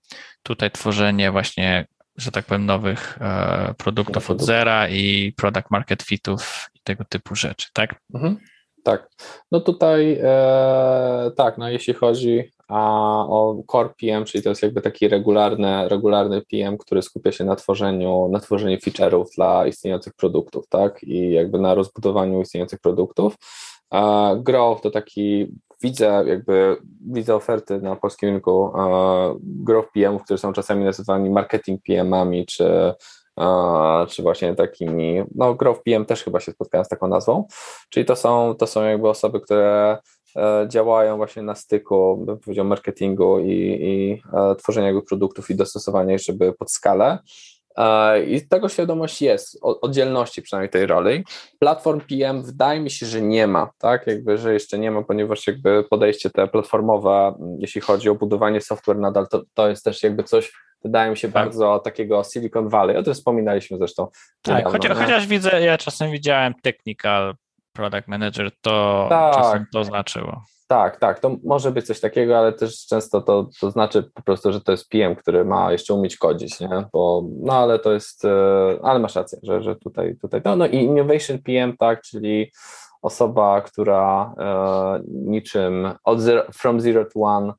tutaj 0.44 0.72
tworzenie 0.72 1.32
właśnie, 1.32 1.88
że 2.18 2.32
tak 2.32 2.46
powiem, 2.46 2.66
nowych 2.66 3.18
e, 3.22 3.74
produktów 3.78 4.30
od 4.30 4.42
zera 4.42 4.90
i 4.90 5.34
product 5.38 5.72
market 5.72 6.04
fitów 6.04 6.70
i 6.74 6.80
tego 6.84 7.06
typu 7.06 7.36
rzeczy, 7.36 7.68
tak? 7.74 7.96
Mhm. 8.14 8.38
Tak. 8.84 9.10
No 9.52 9.60
tutaj 9.60 10.20
e, 10.24 11.32
tak, 11.38 11.58
no 11.58 11.70
jeśli 11.70 11.94
chodzi 11.94 12.52
a 12.72 13.26
o 13.30 13.64
Core 13.72 13.90
PM, 14.02 14.26
czyli 14.26 14.44
to 14.44 14.50
jest 14.50 14.64
jakby 14.64 14.82
taki 14.82 15.08
regularny, 15.08 15.90
regularny 15.90 16.42
PM, 16.42 16.78
który 16.78 17.02
skupia 17.02 17.32
się 17.32 17.44
na 17.44 17.56
tworzeniu, 17.56 18.30
na 18.32 18.40
tworzeniu 18.40 18.78
feature'ów 18.78 19.26
dla 19.36 19.68
istniejących 19.68 20.14
produktów, 20.14 20.68
tak, 20.68 21.04
i 21.04 21.32
jakby 21.32 21.60
na 21.60 21.76
rozbudowaniu 21.76 22.42
istniejących 22.42 22.80
produktów. 22.80 23.36
A 23.90 24.32
Growth 24.38 24.82
to 24.82 24.92
taki, 24.92 25.48
widzę 25.82 26.24
jakby, 26.28 26.78
widzę 27.12 27.36
oferty 27.36 27.82
na 27.82 27.96
polskim 27.96 28.30
rynku 28.30 28.72
Growth 29.40 29.92
PM, 29.94 30.20
które 30.20 30.38
są 30.38 30.54
czasami 30.54 30.86
nazywani 30.86 31.30
marketing 31.30 31.82
PM-ami, 31.88 32.46
czy 32.46 32.94
czy 34.08 34.24
właśnie 34.24 34.56
takimi, 34.56 35.24
no 35.36 35.56
Growth 35.56 35.84
PM 35.84 36.06
też 36.06 36.24
chyba 36.24 36.40
się 36.40 36.52
spotkałem 36.52 36.86
z 36.86 36.90
taką 36.90 37.08
nazwą, 37.08 37.48
czyli 37.90 38.06
to 38.06 38.16
są, 38.16 38.56
to 38.56 38.68
są 38.68 38.84
jakby 38.84 39.10
osoby, 39.10 39.42
które 39.42 39.98
działają 40.68 41.18
właśnie 41.18 41.44
na 41.44 41.56
styku, 41.56 42.18
bym 42.26 42.40
powiedział, 42.40 42.66
marketingu 42.66 43.40
i, 43.40 43.52
i 43.82 44.22
e, 44.34 44.56
tworzenia 44.56 44.88
jakby 44.88 45.02
produktów 45.02 45.50
i 45.50 45.56
dostosowania 45.56 46.14
ich, 46.14 46.22
żeby 46.22 46.54
pod 46.54 46.72
skalę. 46.72 47.20
E, 47.78 48.24
I 48.24 48.48
tego 48.48 48.70
świadomość 48.70 49.22
jest, 49.22 49.60
oddzielności 49.62 50.42
przynajmniej 50.42 50.70
tej 50.70 50.86
roli. 50.86 51.24
Platform 51.60 52.02
PM 52.02 52.44
wydaje 52.44 52.80
mi 52.80 52.92
się, 52.92 53.06
że 53.06 53.22
nie 53.22 53.48
ma, 53.48 53.70
tak? 53.78 54.08
Jakby, 54.08 54.38
że 54.38 54.54
jeszcze 54.54 54.80
nie 54.80 54.92
ma, 54.92 55.04
ponieważ 55.04 55.48
jakby 55.48 55.84
podejście 55.90 56.30
te 56.30 56.48
platformowe, 56.48 57.34
jeśli 57.60 57.82
chodzi 57.82 58.10
o 58.10 58.16
budowanie 58.16 58.62
software 58.62 59.00
nadal, 59.00 59.28
to, 59.28 59.42
to 59.54 59.70
jest 59.70 59.86
też 59.86 60.04
jakby 60.04 60.24
coś, 60.24 60.54
wydaje 60.84 61.12
mi 61.12 61.18
się, 61.18 61.28
tak. 61.28 61.34
bardzo 61.34 61.80
takiego 61.80 62.24
Silicon 62.24 62.70
Valley. 62.70 62.98
O 62.98 63.04
tym 63.04 63.14
wspominaliśmy 63.14 63.78
zresztą. 63.78 64.08
Tak, 64.42 64.58
niedawno, 64.58 64.80
chociaż, 64.80 64.98
chociaż 64.98 65.28
widzę, 65.28 65.62
ja 65.62 65.78
czasem 65.78 66.12
widziałem 66.12 66.54
technical 66.64 67.36
product 67.82 68.08
manager, 68.08 68.52
to 68.62 69.06
tak, 69.10 69.36
czasem 69.36 69.66
to 69.74 69.84
znaczyło. 69.84 70.44
Tak, 70.68 71.00
tak, 71.00 71.20
to 71.20 71.38
może 71.44 71.72
być 71.72 71.88
coś 71.88 72.00
takiego, 72.00 72.38
ale 72.38 72.54
też 72.54 72.86
często 72.86 73.22
to, 73.22 73.50
to 73.60 73.72
znaczy 73.72 74.04
po 74.14 74.22
prostu, 74.22 74.52
że 74.52 74.62
to 74.62 74.72
jest 74.72 74.90
PM, 74.90 75.16
który 75.16 75.46
ma 75.46 75.72
jeszcze 75.72 75.94
umieć 75.94 76.18
kodzić, 76.18 76.60
nie? 76.60 76.86
Bo, 76.94 77.24
no 77.40 77.54
ale 77.54 77.80
to 77.80 77.92
jest, 77.94 78.26
e, 78.26 78.30
ale 78.84 79.00
masz 79.00 79.16
rację, 79.16 79.40
że, 79.44 79.62
że 79.64 79.76
tutaj, 79.76 80.16
tutaj, 80.22 80.42
no, 80.46 80.56
no 80.56 80.68
i 80.68 80.76
Innovation 80.76 81.40
PM, 81.40 81.78
tak, 81.78 82.02
czyli 82.02 82.52
osoba, 83.02 83.62
która 83.62 84.34
e, 84.40 85.02
niczym 85.08 85.94
od 86.04 86.20
zero, 86.20 86.44
from 86.54 86.82
zero 86.82 87.06
to 87.06 87.20
one 87.20 87.54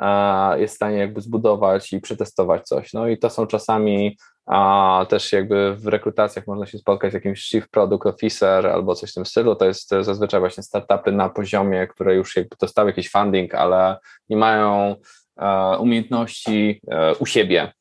e, 0.00 0.60
jest 0.60 0.74
w 0.74 0.76
stanie 0.76 0.98
jakby 0.98 1.20
zbudować 1.20 1.92
i 1.92 2.00
przetestować 2.00 2.62
coś. 2.62 2.92
No 2.92 3.08
i 3.08 3.18
to 3.18 3.30
są 3.30 3.46
czasami 3.46 4.16
a 4.46 5.06
też 5.08 5.32
jakby 5.32 5.76
w 5.76 5.86
rekrutacjach 5.86 6.46
można 6.46 6.66
się 6.66 6.78
spotkać 6.78 7.10
z 7.10 7.14
jakimś 7.14 7.42
chief 7.48 7.68
product 7.68 8.06
officer 8.06 8.66
albo 8.66 8.94
coś 8.94 9.10
w 9.10 9.14
tym 9.14 9.26
stylu, 9.26 9.56
to 9.56 9.64
jest 9.64 9.88
zazwyczaj 9.88 10.40
właśnie 10.40 10.62
startupy 10.62 11.12
na 11.12 11.28
poziomie, 11.28 11.86
które 11.86 12.14
już 12.14 12.36
jakby 12.36 12.56
dostały 12.60 12.90
jakiś 12.90 13.10
funding, 13.10 13.54
ale 13.54 13.98
nie 14.28 14.36
mają 14.36 14.96
e, 15.36 15.78
umiejętności 15.78 16.80
e, 16.90 17.14
u 17.14 17.26
siebie 17.26 17.72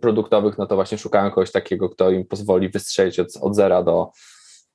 produktowych, 0.00 0.58
no 0.58 0.66
to 0.66 0.74
właśnie 0.74 0.98
szukają 0.98 1.30
kogoś 1.30 1.52
takiego, 1.52 1.88
kto 1.88 2.10
im 2.10 2.26
pozwoli 2.26 2.68
wystrzelić 2.68 3.20
od, 3.20 3.28
od 3.40 3.56
zera 3.56 3.82
do, 3.82 4.10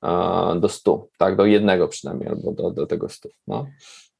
e, 0.04 0.60
do 0.60 0.68
stu, 0.68 1.10
tak, 1.18 1.36
do 1.36 1.46
jednego 1.46 1.88
przynajmniej, 1.88 2.28
albo 2.28 2.52
do, 2.52 2.70
do 2.70 2.86
tego 2.86 3.08
stu. 3.08 3.28
No. 3.46 3.66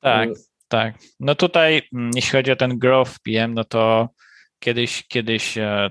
Tak, 0.00 0.29
tak. 0.69 0.95
No 1.21 1.35
tutaj, 1.35 1.83
jeśli 2.15 2.33
chodzi 2.33 2.53
o 2.53 2.57
ten 2.57 2.79
growth 2.79 3.12
PM, 3.25 3.55
no 3.55 3.65
to 3.65 4.09
Kiedyś, 4.61 5.07
kiedyś, 5.09 5.59
e, 5.59 5.91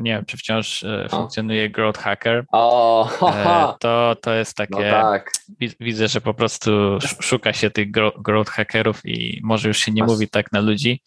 nie 0.00 0.10
wiem, 0.10 0.24
czy 0.24 0.36
wciąż 0.36 0.82
e, 0.82 1.08
funkcjonuje 1.10 1.70
Growth 1.70 2.00
Hacker. 2.00 2.44
O, 2.52 3.08
e, 3.22 3.74
to, 3.80 4.16
to 4.22 4.34
jest 4.34 4.56
takie. 4.56 4.74
No 4.74 4.80
tak. 4.80 5.32
Widzę, 5.80 6.08
że 6.08 6.20
po 6.20 6.34
prostu 6.34 6.70
szuka 7.00 7.52
się 7.52 7.70
tych 7.70 7.90
growth 8.18 8.50
hackerów 8.50 9.00
i 9.04 9.40
może 9.44 9.68
już 9.68 9.78
się 9.78 9.92
nie 9.92 10.02
Masz, 10.02 10.10
mówi 10.10 10.28
tak 10.28 10.52
na 10.52 10.60
ludzi. 10.60 11.02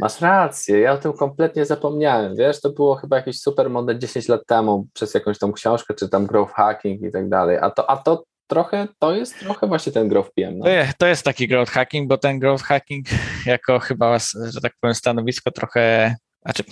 Masz 0.00 0.20
rację, 0.20 0.78
ja 0.78 0.92
o 0.92 0.98
tym 0.98 1.12
kompletnie 1.12 1.66
zapomniałem. 1.66 2.36
Wiesz, 2.36 2.60
to 2.60 2.70
było 2.70 2.94
chyba 2.94 3.16
jakieś 3.16 3.40
super 3.40 3.70
model 3.70 3.98
10 3.98 4.28
lat 4.28 4.40
temu 4.46 4.86
przez 4.92 5.14
jakąś 5.14 5.38
tą 5.38 5.52
książkę, 5.52 5.94
czy 5.94 6.08
tam 6.08 6.26
growth 6.26 6.52
hacking 6.54 7.02
i 7.02 7.12
tak 7.12 7.28
dalej. 7.28 7.58
A 7.60 7.70
to, 7.70 7.90
a 7.90 7.96
to 7.96 8.24
trochę, 8.46 8.88
to 8.98 9.14
jest 9.14 9.38
trochę 9.38 9.66
właśnie 9.66 9.92
ten 9.92 10.08
growth 10.08 10.30
PM. 10.34 10.58
No. 10.58 10.64
To, 10.64 10.70
jest, 10.70 10.98
to 10.98 11.06
jest 11.06 11.24
taki 11.24 11.48
growth 11.48 11.70
hacking, 11.70 12.08
bo 12.08 12.18
ten 12.18 12.38
growth 12.38 12.62
hacking 12.62 13.06
jako 13.46 13.78
chyba, 13.78 14.18
że 14.18 14.60
tak 14.62 14.72
powiem, 14.80 14.94
stanowisko 14.94 15.50
trochę 15.50 16.16
znaczy, 16.42 16.64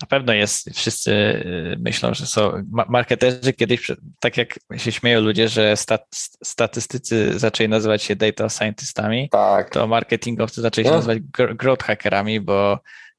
na 0.00 0.06
pewno 0.06 0.32
jest, 0.32 0.70
wszyscy 0.74 1.12
y, 1.12 1.76
myślą, 1.78 2.14
że 2.14 2.26
są 2.26 2.52
marketerzy 2.88 3.52
kiedyś, 3.52 3.90
tak 4.20 4.36
jak 4.36 4.58
się 4.76 4.92
śmieją 4.92 5.20
ludzie, 5.20 5.48
że 5.48 5.76
stat, 5.76 6.06
statystycy 6.44 7.38
zaczęli 7.38 7.68
nazywać 7.68 8.02
się 8.02 8.16
data 8.16 8.48
scientistami, 8.48 9.28
tak. 9.30 9.70
to 9.70 9.86
marketingowcy 9.86 10.60
zaczęli 10.60 10.84
się 10.84 10.90
no. 10.90 10.96
nazywać 10.96 11.18
growth 11.54 11.84
hackerami, 11.84 12.40
bo 12.40 12.78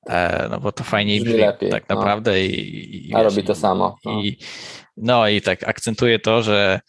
e, 0.09 0.47
no 0.49 0.59
bo 0.59 0.71
to 0.71 0.83
fajniej 0.83 1.21
brzmi, 1.21 1.39
lepiej, 1.39 1.69
tak 1.69 1.89
no. 1.89 1.95
naprawdę. 1.95 2.31
No. 2.31 2.37
I, 2.37 3.07
i, 3.09 3.15
A 3.15 3.23
robi 3.23 3.43
to 3.43 3.55
samo. 3.55 3.95
No. 4.05 4.11
I, 4.21 4.37
no 4.97 5.27
i 5.27 5.41
tak 5.41 5.67
akcentuje 5.67 6.19
to, 6.19 6.43
że 6.43 6.79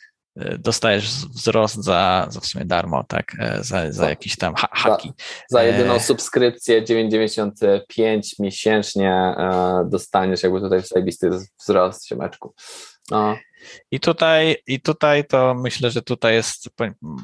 dostajesz 0.58 1.08
wzrost 1.26 1.84
za, 1.84 2.26
za 2.30 2.40
w 2.40 2.46
sumie 2.46 2.64
darmo, 2.64 3.04
tak, 3.08 3.32
e, 3.38 3.64
za, 3.64 3.92
za 3.92 4.10
jakieś 4.10 4.36
tam 4.36 4.54
ha 4.54 4.68
haki. 4.72 5.12
Za, 5.48 5.58
za 5.58 5.62
jedyną 5.62 5.94
e... 5.94 6.00
subskrypcję 6.00 6.82
9,95 6.82 8.20
miesięcznie 8.38 9.10
e, 9.10 9.88
dostaniesz 9.90 10.42
jakby 10.42 10.60
tutaj 10.60 10.82
zajebisty 10.82 11.30
wzrost 11.60 12.08
siemeczku. 12.08 12.54
No. 13.10 13.36
I 13.90 14.00
tutaj, 14.00 14.56
I 14.66 14.80
tutaj 14.80 15.24
to 15.24 15.54
myślę, 15.54 15.90
że 15.90 16.02
tutaj 16.02 16.34
jest, 16.34 16.68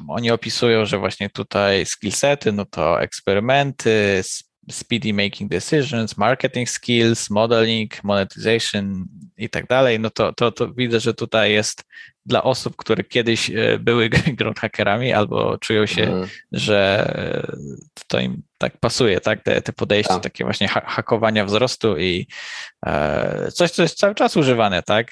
oni 0.09 0.31
opisują, 0.31 0.85
że 0.85 0.97
właśnie 0.97 1.29
tutaj 1.29 1.85
skillsety, 1.85 2.51
no 2.51 2.65
to 2.65 3.01
eksperymenty, 3.01 4.23
speedy 4.71 5.13
making 5.13 5.49
decisions, 5.49 6.17
marketing 6.17 6.69
skills, 6.69 7.29
modeling, 7.29 8.03
monetization 8.03 9.05
i 9.37 9.49
tak 9.49 9.67
dalej, 9.67 9.99
no 9.99 10.09
to, 10.09 10.33
to, 10.33 10.51
to 10.51 10.73
widzę, 10.73 10.99
że 10.99 11.13
tutaj 11.13 11.51
jest 11.51 11.83
dla 12.27 12.43
osób, 12.43 12.75
które 12.75 13.03
kiedyś 13.03 13.49
e, 13.49 13.79
były 13.79 14.09
growth 14.37 14.61
albo 15.15 15.57
czują 15.57 15.85
się, 15.85 16.03
mm. 16.03 16.27
że 16.51 17.11
e, 17.15 18.05
to 18.07 18.19
im 18.19 18.41
tak 18.57 18.77
pasuje, 18.79 19.21
tak, 19.21 19.43
te, 19.43 19.61
te 19.61 19.73
podejście 19.73 20.13
tak. 20.13 20.23
takie 20.23 20.43
właśnie 20.43 20.67
hakowania 20.67 21.45
wzrostu 21.45 21.97
i 21.97 22.27
e, 22.85 23.51
coś, 23.51 23.71
co 23.71 23.81
jest 23.81 23.97
cały 23.97 24.15
czas 24.15 24.37
używane, 24.37 24.83
tak, 24.83 25.11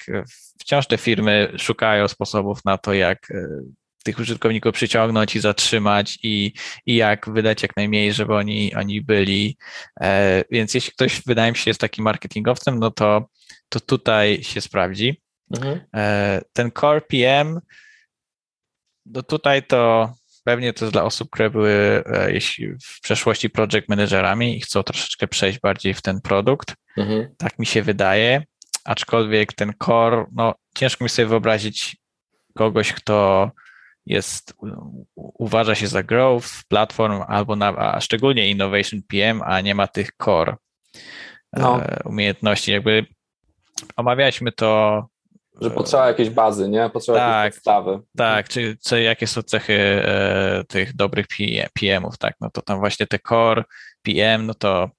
wciąż 0.60 0.86
te 0.86 0.98
firmy 0.98 1.52
szukają 1.58 2.08
sposobów 2.08 2.64
na 2.64 2.78
to, 2.78 2.94
jak 2.94 3.30
e, 3.30 3.46
tych 4.04 4.18
użytkowników 4.18 4.74
przyciągnąć 4.74 5.36
i 5.36 5.40
zatrzymać 5.40 6.18
i, 6.22 6.52
i 6.86 6.96
jak 6.96 7.30
wydać 7.30 7.62
jak 7.62 7.76
najmniej, 7.76 8.12
żeby 8.12 8.34
oni, 8.34 8.74
oni 8.74 9.02
byli. 9.02 9.56
E, 10.00 10.44
więc 10.50 10.74
jeśli 10.74 10.92
ktoś, 10.92 11.22
wydaje 11.26 11.52
mi 11.52 11.58
się, 11.58 11.70
jest 11.70 11.80
takim 11.80 12.04
marketingowcem, 12.04 12.78
no 12.78 12.90
to, 12.90 13.28
to 13.68 13.80
tutaj 13.80 14.42
się 14.42 14.60
sprawdzi. 14.60 15.22
Mhm. 15.50 15.80
E, 15.96 16.42
ten 16.52 16.70
Core 16.80 17.00
PM, 17.00 17.60
no 19.06 19.22
tutaj 19.22 19.62
to 19.62 20.12
pewnie 20.44 20.72
to 20.72 20.84
jest 20.84 20.92
dla 20.92 21.04
osób, 21.04 21.30
które 21.30 21.50
były 21.50 22.02
e, 22.06 22.32
jeśli 22.32 22.68
w 22.68 23.00
przeszłości 23.02 23.50
project 23.50 23.88
managerami 23.88 24.56
i 24.56 24.60
chcą 24.60 24.82
troszeczkę 24.82 25.28
przejść 25.28 25.60
bardziej 25.60 25.94
w 25.94 26.02
ten 26.02 26.20
produkt. 26.20 26.74
Mhm. 26.96 27.34
Tak 27.38 27.58
mi 27.58 27.66
się 27.66 27.82
wydaje, 27.82 28.44
aczkolwiek 28.84 29.52
ten 29.52 29.72
core, 29.84 30.24
no 30.32 30.54
ciężko 30.74 31.04
mi 31.04 31.08
sobie 31.08 31.26
wyobrazić 31.26 31.96
kogoś, 32.54 32.92
kto 32.92 33.50
jest, 34.06 34.54
uważa 35.16 35.74
się 35.74 35.86
za 35.86 36.02
growth 36.02 36.48
platform 36.68 37.22
albo 37.28 37.56
na, 37.56 37.76
a 37.76 38.00
szczególnie 38.00 38.50
innovation 38.50 39.00
PM, 39.08 39.42
a 39.44 39.60
nie 39.60 39.74
ma 39.74 39.86
tych 39.86 40.10
core 40.24 40.56
no. 41.52 41.82
E, 41.82 42.02
umiejętności. 42.04 42.72
Jakby 42.72 43.06
omawialiśmy 43.96 44.52
to 44.52 45.02
że 45.60 45.70
potrzeba 45.70 46.08
jakiejś 46.08 46.30
bazy, 46.30 46.68
nie? 46.68 46.90
Potrzeba 46.90 47.18
tak, 47.18 47.44
jakiejś 47.44 47.54
podstawy. 47.54 48.00
Tak, 48.16 48.48
czy, 48.48 48.76
czy 48.84 49.02
jakie 49.02 49.26
są 49.26 49.42
cechy 49.42 49.74
e, 49.74 50.64
tych 50.68 50.96
dobrych 50.96 51.26
PM-ów, 51.80 52.18
tak? 52.18 52.34
No 52.40 52.50
to 52.50 52.62
tam 52.62 52.78
właśnie 52.78 53.06
te 53.06 53.18
core, 53.18 53.64
PM, 54.02 54.46
no 54.46 54.54
to 54.54 54.90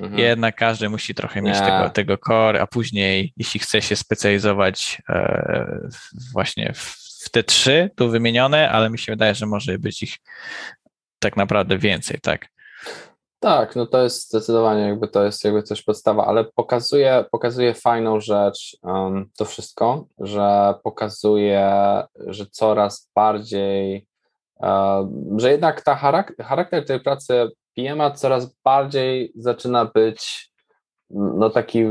mhm. 0.00 0.18
jednak 0.18 0.56
każdy 0.56 0.88
musi 0.88 1.14
trochę 1.14 1.42
mieć 1.42 1.58
tego, 1.58 1.90
tego 1.90 2.18
core, 2.18 2.60
a 2.60 2.66
później, 2.66 3.32
jeśli 3.36 3.60
chce 3.60 3.82
się 3.82 3.96
specjalizować 3.96 5.02
e, 5.08 5.88
właśnie 6.32 6.72
w, 6.74 7.06
w 7.24 7.30
te 7.30 7.44
trzy 7.44 7.90
tu 7.96 8.10
wymienione, 8.10 8.70
ale 8.70 8.90
mi 8.90 8.98
się 8.98 9.12
wydaje, 9.12 9.34
że 9.34 9.46
może 9.46 9.78
być 9.78 10.02
ich 10.02 10.16
tak 11.18 11.36
naprawdę 11.36 11.78
więcej, 11.78 12.18
tak? 12.22 12.48
Tak, 13.46 13.76
no 13.76 13.86
to 13.86 14.02
jest 14.02 14.28
zdecydowanie 14.28 14.82
jakby 14.82 15.08
to 15.08 15.24
jest 15.24 15.44
jakby 15.44 15.62
coś 15.62 15.82
podstawa, 15.82 16.26
ale 16.26 16.44
pokazuje, 16.44 17.24
pokazuje 17.30 17.74
fajną 17.74 18.20
rzecz 18.20 18.76
um, 18.82 19.30
to 19.36 19.44
wszystko, 19.44 20.06
że 20.18 20.74
pokazuje, 20.82 22.02
że 22.26 22.46
coraz 22.46 23.10
bardziej, 23.14 24.06
um, 24.60 25.40
że 25.40 25.50
jednak 25.50 25.82
ta 25.82 25.94
charakter, 25.94 26.46
charakter 26.46 26.86
tej 26.86 27.00
pracy 27.00 27.48
PM-a 27.76 28.10
coraz 28.10 28.54
bardziej 28.64 29.32
zaczyna 29.36 29.84
być 29.84 30.50
no 31.10 31.50
taki 31.50 31.84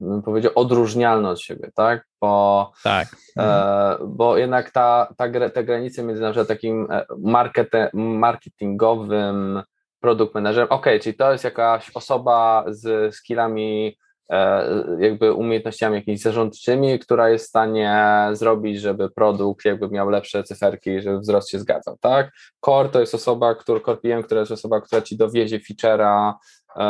bym 0.00 0.22
powiedział, 0.22 0.52
odróżnialny 0.54 1.28
od 1.28 1.40
siebie, 1.40 1.70
tak? 1.74 2.06
Bo, 2.20 2.72
tak. 2.84 3.08
E, 3.38 3.96
bo 4.06 4.36
jednak 4.36 4.70
ta, 4.70 5.14
ta, 5.16 5.50
te 5.50 5.64
granice 5.64 6.02
między 6.02 6.22
na 6.22 6.30
przykład 6.30 6.48
takim 6.48 6.86
e, 6.90 7.06
market, 7.18 7.70
marketingowym 7.94 9.62
produkt 10.00 10.34
managerem. 10.34 10.68
Ok, 10.70 10.86
czyli 11.02 11.16
to 11.16 11.32
jest 11.32 11.44
jakaś 11.44 11.90
osoba 11.94 12.64
z 12.68 13.14
skillami, 13.14 13.98
e, 14.30 14.66
jakby 14.98 15.32
umiejętnościami 15.32 15.96
jakimiś 15.96 16.20
zarządczymi, 16.20 16.98
która 16.98 17.28
jest 17.30 17.44
w 17.44 17.48
stanie 17.48 18.04
zrobić, 18.32 18.80
żeby 18.80 19.10
produkt 19.10 19.64
jakby 19.64 19.88
miał 19.88 20.10
lepsze 20.10 20.44
cyferki, 20.44 21.00
żeby 21.00 21.18
wzrost 21.18 21.50
się 21.50 21.58
zgadzał, 21.58 21.96
tak? 22.00 22.30
Core 22.64 22.88
to 22.88 23.00
jest 23.00 23.14
osoba, 23.14 23.54
który, 23.54 23.80
Core 23.80 23.98
PM, 23.98 24.22
która 24.22 24.40
jest 24.40 24.52
osoba, 24.52 24.80
która 24.80 25.02
ci 25.02 25.16
dowiezie 25.16 25.58
feature'a, 25.58 26.32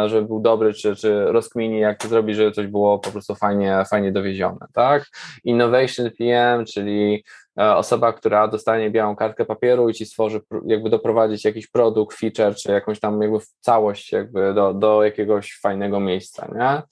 żeby 0.07 0.27
był 0.27 0.41
dobry, 0.41 0.75
czy, 0.75 0.97
czy 0.97 1.25
rozkmini, 1.25 1.81
jak 1.81 1.99
to 1.99 2.09
zrobić, 2.09 2.37
żeby 2.37 2.53
coś 2.53 2.67
było 2.67 2.99
po 2.99 3.11
prostu 3.11 3.35
fajnie, 3.35 3.85
fajnie 3.91 4.13
dowiezione, 4.13 4.67
tak? 4.75 5.07
Innovation 5.45 6.11
PM, 6.19 6.65
czyli 6.65 7.25
E, 7.59 7.77
osoba, 7.77 8.13
która 8.13 8.49
dostanie 8.49 8.91
białą 8.91 9.17
kartkę 9.17 9.45
papieru 9.45 9.89
i 9.89 9.95
ci 9.95 10.07
stworzy, 10.07 10.41
jakby 10.67 10.91
doprowadzić 10.91 11.45
jakiś 11.45 11.67
produkt, 11.67 12.19
feature, 12.19 12.55
czy 12.55 12.73
jakąś 12.73 13.01
tam 13.01 13.23
jakby 13.23 13.39
całość 13.61 14.13
jakby 14.13 14.55
do, 14.55 14.75
do 14.75 15.05
jakiegoś 15.05 15.59
fajnego 15.63 16.01
miejsca, 16.01 16.49
nie? 16.55 16.83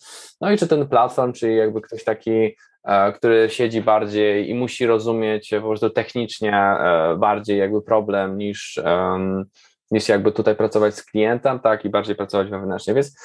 No 0.41 0.53
i 0.53 0.59
czy 0.59 0.69
ten 0.69 0.89
platform, 0.89 1.33
czyli 1.33 1.57
jakby 1.57 1.81
ktoś 1.81 2.05
taki, 2.05 2.57
e, 2.85 3.13
który 3.13 3.51
siedzi 3.51 3.83
bardziej 3.83 4.51
i 4.51 4.55
musi 4.55 4.87
rozumieć 4.87 5.51
po 5.51 5.69
prostu 5.69 5.91
technicznie 5.91 6.53
e, 6.55 7.17
bardziej 7.19 7.59
jakby 7.59 7.83
problem 7.83 8.39
niż, 8.39 8.81
niż 9.91 10.09
jakby 10.09 10.33
tutaj 10.33 10.57
pracować 10.57 10.95
z 10.95 11.05
klientem, 11.05 11.61
tak, 11.61 11.85
i 11.85 11.89
bardziej 11.89 12.17
pracować 12.17 12.51
wewnętrznie, 12.51 12.95
więc 12.95 13.17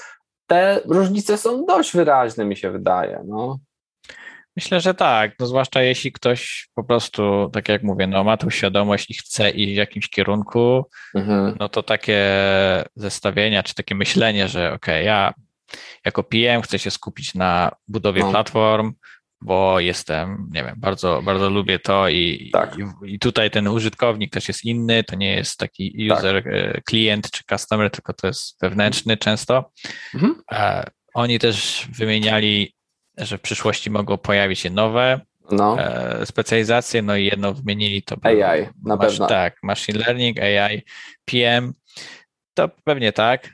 te 0.48 0.82
różnice 0.86 1.38
są 1.38 1.66
dość 1.66 1.94
wyraźne, 1.94 2.46
mi 2.46 2.58
się 2.58 2.72
wydaje, 2.72 3.24
no. 3.28 3.60
Myślę, 4.56 4.80
że 4.80 4.94
tak, 4.94 5.32
no 5.40 5.46
zwłaszcza 5.46 5.82
jeśli 5.82 6.12
ktoś 6.12 6.70
po 6.76 6.84
prostu, 6.84 7.50
tak 7.54 7.70
jak 7.70 7.84
mówię, 7.84 8.08
no 8.08 8.24
ma 8.24 8.38
tą 8.38 8.50
świadomość 8.50 9.12
i 9.12 9.14
chce 9.14 9.50
iść 9.50 9.74
w 9.74 9.78
jakimś 9.78 10.10
kierunku, 10.10 10.86
mhm. 11.16 11.58
no 11.60 11.70
to 11.70 11.84
takie 11.84 12.24
zestawienia, 12.96 13.64
czy 13.64 13.76
takie 13.76 13.96
myślenie, 13.96 14.48
że 14.48 14.74
ok, 14.74 14.88
ja 15.04 15.34
jako 16.06 16.24
PM 16.24 16.62
chcę 16.62 16.80
się 16.80 16.92
skupić 16.92 17.36
na 17.36 17.72
budowie 17.88 18.22
no. 18.22 18.32
platform, 18.32 18.94
bo 19.42 19.80
jestem, 19.80 20.50
nie 20.52 20.64
wiem, 20.64 20.76
bardzo, 20.78 21.22
bardzo 21.22 21.50
lubię 21.50 21.80
to 21.80 22.10
i, 22.10 22.50
tak. 22.54 22.78
i, 22.78 23.14
i, 23.14 23.20
tutaj 23.20 23.52
ten 23.52 23.68
użytkownik 23.68 24.34
też 24.34 24.48
jest 24.48 24.66
inny, 24.66 25.04
to 25.04 25.16
nie 25.16 25.36
jest 25.36 25.58
taki 25.58 26.08
tak. 26.10 26.20
user, 26.20 26.44
tak. 26.44 26.84
klient 26.84 27.32
czy 27.32 27.44
customer, 27.50 27.92
tylko 27.92 28.14
to 28.14 28.28
jest 28.28 28.62
wewnętrzny 28.62 29.18
często. 29.18 29.72
Mhm. 30.14 30.36
E, 30.52 30.84
oni 31.14 31.40
też 31.40 31.88
wymieniali 31.98 32.74
że 33.18 33.38
w 33.38 33.42
przyszłości 33.42 33.90
mogą 33.90 34.18
pojawić 34.18 34.60
się 34.60 34.70
nowe 34.70 35.22
no. 35.52 35.80
e, 35.80 36.26
specjalizacje, 36.26 37.02
no 37.02 37.16
i 37.16 37.26
jedno 37.26 37.54
wymienili 37.54 38.04
to 38.04 38.16
AI, 38.24 38.68
na 38.84 38.96
masz, 38.96 39.08
pewno. 39.08 39.28
Tak, 39.28 39.56
machine 39.64 40.00
learning, 40.00 40.40
AI, 40.40 40.84
PM, 41.26 41.74
to 42.54 42.70
pewnie 42.84 43.12
tak. 43.12 43.50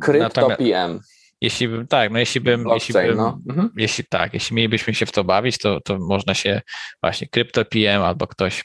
Krypto 0.00 0.48
PM. 0.56 1.00
Jeśli 1.40 1.68
bym, 1.68 1.86
tak, 1.86 2.10
no 2.12 2.18
jeśli 2.18 2.40
bym, 2.40 2.64
jeśli 2.74 2.94
bym, 2.94 3.16
no. 3.16 3.38
mhm. 3.48 3.70
jeśli 3.76 4.04
tak, 4.04 4.34
jeśli 4.34 4.56
mielibyśmy 4.56 4.94
się 4.94 5.06
w 5.06 5.12
to 5.12 5.24
bawić, 5.24 5.58
to, 5.58 5.80
to 5.80 5.98
można 5.98 6.34
się 6.34 6.62
właśnie 7.02 7.28
krypto 7.28 7.64
PM 7.64 8.02
albo 8.02 8.26
ktoś 8.26 8.64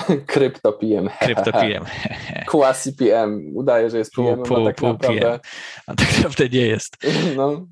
Krypto 0.26 0.72
PM. 0.72 1.08
Krypto 1.20 1.52
PM. 1.60 1.84
Quasi 2.50 2.92
PM. 2.92 3.56
Udaje, 3.56 3.90
że 3.90 3.98
jest 3.98 4.12
PM, 4.12 4.36
pół, 4.36 4.44
pół, 4.44 4.64
tak 4.64 4.76
pół 4.76 4.88
naprawdę... 4.88 5.20
PM. 5.20 5.40
A 5.86 5.94
tak 5.94 6.16
naprawdę 6.16 6.48
nie 6.48 6.66
jest. 6.66 6.96
No. 7.36 7.66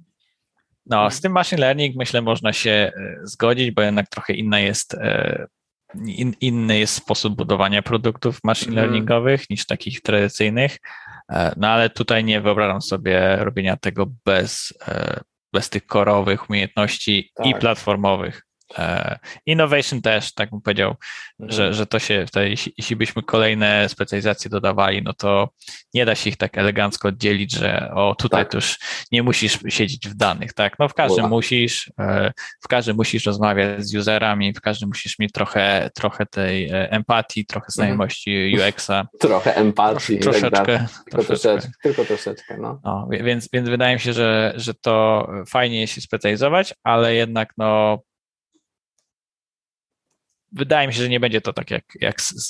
No, 0.86 1.10
z 1.10 1.20
tym 1.20 1.32
machine 1.32 1.60
learning 1.60 1.96
myślę 1.96 2.22
można 2.22 2.52
się 2.52 2.70
e, 2.70 2.92
zgodzić, 3.22 3.70
bo 3.70 3.82
jednak 3.82 4.08
trochę 4.08 4.32
inna 4.32 4.60
jest, 4.60 4.94
e, 4.94 5.46
in, 6.06 6.34
inny 6.40 6.78
jest 6.78 6.94
sposób 6.94 7.36
budowania 7.36 7.82
produktów 7.82 8.38
machine 8.44 8.70
mhm. 8.70 8.86
learningowych 8.86 9.50
niż 9.50 9.66
takich 9.66 10.02
tradycyjnych. 10.02 10.78
E, 11.32 11.52
no 11.56 11.68
ale 11.68 11.90
tutaj 11.90 12.24
nie 12.24 12.40
wyobrażam 12.40 12.82
sobie 12.82 13.36
robienia 13.36 13.76
tego 13.76 14.06
bez, 14.24 14.78
bez 15.52 15.70
tych 15.70 15.86
korowych 15.86 16.50
umiejętności 16.50 17.30
tak. 17.34 17.46
i 17.46 17.54
platformowych. 17.54 18.47
E, 18.78 19.18
innovation 19.46 20.02
też, 20.02 20.34
tak 20.34 20.50
bym 20.50 20.60
powiedział, 20.60 20.94
mhm. 21.40 21.56
że, 21.56 21.74
że 21.74 21.86
to 21.86 21.98
się, 21.98 22.26
to 22.32 22.40
jeśli, 22.40 22.96
byśmy 22.96 23.22
kolejne 23.22 23.88
specjalizacje 23.88 24.50
dodawali, 24.50 25.02
no 25.02 25.12
to 25.12 25.48
nie 25.94 26.04
da 26.04 26.14
się 26.14 26.30
ich 26.30 26.36
tak 26.36 26.58
elegancko 26.58 27.08
oddzielić, 27.08 27.52
że 27.52 27.90
o 27.94 28.14
tutaj 28.14 28.44
tak. 28.44 28.54
już 28.54 28.78
nie 29.12 29.22
musisz 29.22 29.58
siedzieć 29.68 30.08
w 30.08 30.14
danych, 30.14 30.52
tak? 30.52 30.78
No 30.78 30.88
w 30.88 30.94
każdym 30.94 31.24
Ula. 31.24 31.28
musisz, 31.28 31.92
e, 32.00 32.32
w 32.60 32.68
każdym 32.68 32.96
musisz 32.96 33.26
rozmawiać 33.26 33.86
z 33.86 33.94
userami, 33.94 34.52
w 34.52 34.60
każdym 34.60 34.88
musisz 34.88 35.18
mieć 35.18 35.32
trochę, 35.32 35.90
trochę 35.94 36.26
tej 36.26 36.68
e, 36.68 36.90
empatii, 36.90 37.46
trochę 37.46 37.66
mhm. 37.66 37.72
znajomości 37.72 38.56
UX-a. 38.56 39.06
Trochę 39.20 39.56
empatii. 39.56 40.18
Trosz, 40.18 40.40
troszeczkę. 40.40 40.86
Tylko 41.10 41.24
troszeczkę, 41.24 41.70
tylko 41.82 42.04
troszeczkę 42.04 42.56
no. 42.58 42.80
no. 42.84 43.08
więc, 43.10 43.48
więc 43.52 43.68
wydaje 43.68 43.94
mi 43.94 44.00
się, 44.00 44.12
że, 44.12 44.52
że 44.56 44.74
to 44.74 45.28
fajnie 45.48 45.86
się 45.86 46.00
specjalizować, 46.00 46.74
ale 46.84 47.14
jednak 47.14 47.52
no 47.58 47.98
wydaje 50.52 50.88
mi 50.88 50.94
się, 50.94 51.02
że 51.02 51.08
nie 51.08 51.20
będzie 51.20 51.40
to 51.40 51.52
tak 51.52 51.70
jak, 51.70 51.84
jak 52.00 52.20
z, 52.20 52.48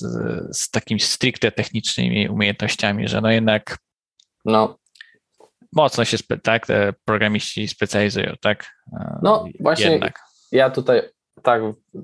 z, 0.50 0.70
takimi 0.70 1.00
stricte 1.00 1.52
technicznymi 1.52 2.28
umiejętnościami, 2.28 3.08
że 3.08 3.20
no 3.20 3.30
jednak 3.30 3.78
no. 4.44 4.78
mocno 5.72 6.04
się 6.04 6.16
tak, 6.42 6.66
te 6.66 6.92
programiści 7.04 7.68
specjalizują, 7.68 8.34
tak? 8.40 8.66
No 9.22 9.44
właśnie 9.60 9.90
jednak. 9.90 10.20
ja 10.52 10.70
tutaj 10.70 11.02
tak 11.42 11.62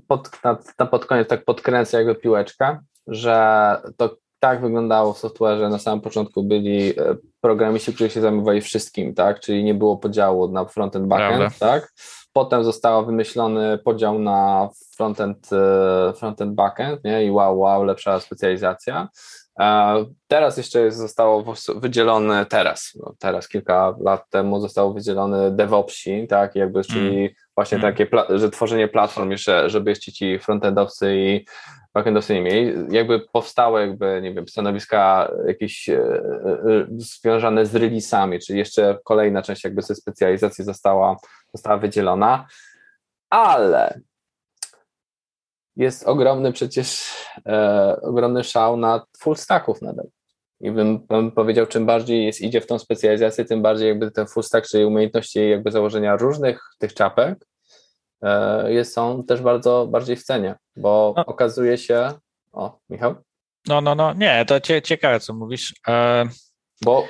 pod, 0.08 0.44
na, 0.44 0.58
na 0.78 0.86
pod 0.86 1.06
koniec 1.06 1.28
tak 1.28 1.44
podkręcę 1.44 1.96
jakby 1.96 2.14
piłeczkę, 2.14 2.78
że 3.06 3.76
to 3.96 4.16
tak 4.44 4.60
wyglądało 4.60 5.12
w 5.12 5.18
software'ze. 5.18 5.70
Na 5.70 5.78
samym 5.78 6.00
początku 6.00 6.42
byli 6.42 7.00
e, 7.00 7.16
programiści, 7.40 7.94
którzy 7.94 8.10
się 8.10 8.20
zajmowali 8.20 8.60
wszystkim, 8.60 9.14
tak? 9.14 9.40
Czyli 9.40 9.64
nie 9.64 9.74
było 9.74 9.96
podziału 9.96 10.48
na 10.48 10.64
frontend, 10.64 11.06
backend, 11.06 11.38
Prawda. 11.38 11.58
tak? 11.58 11.92
Potem 12.36 12.64
został 12.64 13.06
wymyślony 13.06 13.78
podział 13.78 14.18
na 14.18 14.68
frontend, 14.96 15.50
e, 15.52 16.12
frontend 16.12 16.54
backend, 16.54 17.04
nie? 17.04 17.24
I 17.24 17.30
wow, 17.30 17.58
wow, 17.58 17.84
lepsza 17.84 18.20
specjalizacja. 18.20 19.08
E, 19.60 20.04
teraz 20.28 20.56
jeszcze 20.56 20.90
zostało 20.92 21.54
wydzielone, 21.76 22.46
teraz, 22.46 22.92
no 23.00 23.14
teraz 23.18 23.48
kilka 23.48 23.94
lat 24.00 24.30
temu 24.30 24.60
zostało 24.60 24.92
wydzielony 24.92 25.50
DevOpsi, 25.50 26.26
tak, 26.28 26.54
jakby, 26.54 26.84
czyli 26.84 27.18
mm. 27.18 27.30
właśnie 27.54 27.78
mm. 27.78 27.94
takie, 27.94 28.06
że 28.38 28.50
tworzenie 28.50 28.88
platform 28.88 29.30
jeszcze, 29.30 29.70
żeby 29.70 29.90
jeszcze 29.90 30.12
ci 30.12 30.38
frontendowcy 30.38 31.16
i 31.16 31.46
backendowcy 31.94 32.34
nie 32.34 32.42
mieli, 32.42 32.72
jakby 32.90 33.20
powstały 33.20 33.80
jakby, 33.80 34.20
nie 34.22 34.34
wiem, 34.34 34.48
stanowiska 34.48 35.32
jakieś 35.46 35.88
e, 35.88 36.22
związane 36.96 37.66
z 37.66 37.74
release'ami, 37.74 38.38
czyli 38.46 38.58
jeszcze 38.58 38.98
kolejna 39.04 39.42
część 39.42 39.64
jakby 39.64 39.82
ze 39.82 39.94
specjalizacji 39.94 40.64
została, 40.64 41.16
została 41.54 41.78
wydzielona, 41.78 42.46
ale 43.30 44.00
jest 45.76 46.08
ogromny 46.08 46.52
przecież, 46.52 47.12
e, 47.46 47.96
ogromny 48.02 48.44
szał 48.44 48.76
na 48.76 49.06
full 49.18 49.36
stacków 49.36 49.82
nadal. 49.82 50.06
I 50.60 50.70
bym, 50.70 51.06
bym, 51.06 51.32
powiedział, 51.32 51.66
czym 51.66 51.86
bardziej 51.86 52.24
jest, 52.24 52.40
idzie 52.40 52.60
w 52.60 52.66
tą 52.66 52.78
specjalizację, 52.78 53.44
tym 53.44 53.62
bardziej 53.62 53.88
jakby 53.88 54.10
ten 54.10 54.26
full 54.26 54.42
stack, 54.42 54.66
czyli 54.66 54.84
umiejętności 54.84 55.50
jakby 55.50 55.70
założenia 55.70 56.16
różnych 56.16 56.60
tych 56.78 56.94
czapek 56.94 57.38
e, 57.38 57.53
jest, 58.68 58.92
są 58.92 59.24
też 59.24 59.42
bardzo 59.42 59.86
bardziej 59.86 60.16
w 60.16 60.24
cenie, 60.24 60.54
bo 60.76 61.14
no. 61.16 61.26
okazuje 61.26 61.78
się, 61.78 62.12
o 62.52 62.78
Michał? 62.90 63.14
No, 63.68 63.80
no, 63.80 63.94
no, 63.94 64.12
nie, 64.12 64.44
to 64.44 64.60
cie, 64.60 64.82
ciekawe 64.82 65.20
co 65.20 65.34
mówisz. 65.34 65.74
E... 65.88 66.24
Bo, 66.82 67.06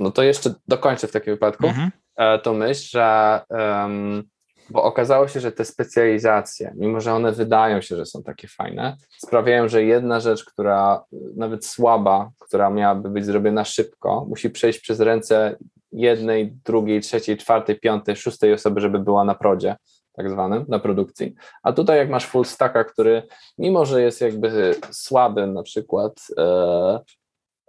no 0.00 0.10
to 0.10 0.22
jeszcze 0.22 0.54
dokończę 0.68 1.06
w 1.06 1.12
takim 1.12 1.34
wypadku 1.34 1.66
mhm. 1.66 1.90
e, 2.16 2.38
tą 2.38 2.54
myśl, 2.54 2.88
że 2.90 3.40
um, 3.50 4.22
bo 4.70 4.82
okazało 4.82 5.28
się, 5.28 5.40
że 5.40 5.52
te 5.52 5.64
specjalizacje, 5.64 6.74
mimo 6.76 7.00
że 7.00 7.14
one 7.14 7.32
wydają 7.32 7.80
się, 7.80 7.96
że 7.96 8.06
są 8.06 8.22
takie 8.22 8.48
fajne, 8.48 8.96
sprawiają, 9.18 9.68
że 9.68 9.84
jedna 9.84 10.20
rzecz, 10.20 10.44
która 10.44 11.04
nawet 11.36 11.66
słaba, 11.66 12.30
która 12.40 12.70
miałaby 12.70 13.10
być 13.10 13.24
zrobiona 13.24 13.64
szybko, 13.64 14.26
musi 14.28 14.50
przejść 14.50 14.80
przez 14.80 15.00
ręce 15.00 15.56
jednej, 15.92 16.52
drugiej, 16.64 17.00
trzeciej, 17.00 17.36
czwartej, 17.36 17.80
piątej, 17.80 18.16
szóstej 18.16 18.52
osoby, 18.52 18.80
żeby 18.80 18.98
była 18.98 19.24
na 19.24 19.34
prodzie, 19.34 19.76
tak 20.16 20.30
zwanym, 20.30 20.64
na 20.68 20.78
produkcji. 20.78 21.34
A 21.62 21.72
tutaj 21.72 21.98
jak 21.98 22.10
masz 22.10 22.26
full 22.26 22.44
stacka, 22.44 22.84
który 22.84 23.22
mimo, 23.58 23.86
że 23.86 24.02
jest 24.02 24.20
jakby 24.20 24.74
słabym 24.90 25.54
na 25.54 25.62
przykład, 25.62 26.26
e, 26.38 27.00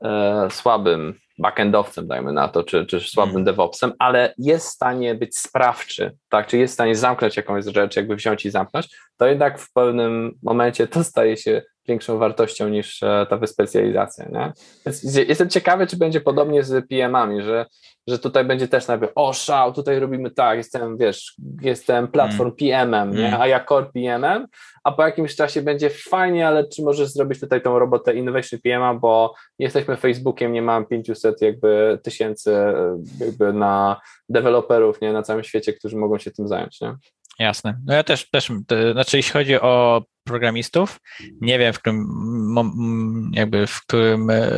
e, 0.04 0.48
słabym 0.52 1.14
backendowcem, 1.40 2.08
dajmy 2.08 2.34
na 2.34 2.48
to, 2.48 2.64
czy, 2.64 2.86
czy 2.86 3.00
słabym 3.00 3.36
mm. 3.36 3.44
DevOpsem, 3.44 3.94
ale 4.00 4.34
jest 4.38 4.68
w 4.68 4.72
stanie 4.72 5.16
być 5.16 5.38
sprawczy, 5.38 6.18
tak, 6.30 6.48
czy 6.48 6.58
jest 6.58 6.74
w 6.74 6.74
stanie 6.74 6.96
zamknąć 6.96 7.38
jakąś 7.38 7.66
rzecz, 7.66 7.96
jakby 7.96 8.16
wziąć 8.16 8.46
i 8.46 8.50
zamknąć, 8.50 8.98
to 9.18 9.28
jednak 9.28 9.60
w 9.60 9.74
pewnym 9.74 10.40
momencie 10.44 10.88
to 10.88 11.04
staje 11.04 11.38
się 11.38 11.62
większą 11.88 12.18
wartością 12.18 12.70
niż 12.70 13.04
e, 13.04 13.26
ta 13.30 13.38
wyspecjalizacja. 13.38 14.26
Nie? 14.26 14.54
Więc 14.86 15.04
jestem 15.28 15.50
ciekawy, 15.50 15.88
czy 15.88 15.98
będzie 15.98 16.22
podobnie 16.22 16.64
z 16.64 16.88
PM-ami, 16.90 17.42
że, 17.42 17.66
że 18.08 18.20
tutaj 18.20 18.46
będzie 18.46 18.68
też 18.68 18.88
najpierw, 18.88 19.12
o 19.16 19.34
szał, 19.34 19.74
tutaj 19.74 20.00
robimy 20.00 20.32
tak, 20.32 20.58
jestem, 20.58 20.98
wiesz, 20.98 21.36
jestem 21.62 22.08
platform 22.08 22.52
mm. 22.52 22.56
PM-em, 22.56 23.16
nie? 23.16 23.28
Mm. 23.28 23.42
a 23.42 23.48
ja 23.48 23.66
core 23.66 23.86
PM-em, 23.94 24.48
a 24.84 24.92
po 24.92 25.04
jakimś 25.04 25.36
czasie 25.36 25.62
będzie 25.62 25.90
fajnie, 25.90 26.48
ale 26.48 26.68
czy 26.68 26.84
możesz 26.84 27.10
zrobić 27.10 27.40
tutaj 27.40 27.62
tą 27.62 27.80
robotę 27.80 28.16
Innovation 28.16 28.60
PM-a, 28.64 28.94
bo 28.94 29.34
jesteśmy 29.60 29.98
Facebookiem, 29.98 30.54
nie 30.54 30.62
mam 30.62 30.86
500 30.86 31.42
jakby 31.42 32.00
tysięcy 32.04 32.56
e, 32.56 32.98
jakby 33.20 33.54
na 33.54 34.02
deweloperów, 34.30 35.02
nie, 35.02 35.14
na 35.14 35.24
całym 35.24 35.44
świecie, 35.44 35.74
którzy 35.74 35.98
mogą 35.98 36.18
się 36.18 36.32
tym 36.32 36.48
zająć, 36.48 36.82
nie? 36.82 36.96
Jasne. 37.40 37.80
No 37.86 37.94
ja 37.94 38.04
też, 38.04 38.30
też 38.30 38.52
to, 38.68 38.94
znaczy 38.94 39.18
jeśli 39.18 39.34
chodzi 39.34 39.56
o 39.56 40.04
programistów, 40.24 41.00
nie 41.42 41.60
wiem 41.60 41.74
w 41.74 41.80
którym 41.80 43.32
jakby 43.34 43.68
w 43.68 43.82
którym 43.82 44.30
e, 44.30 44.52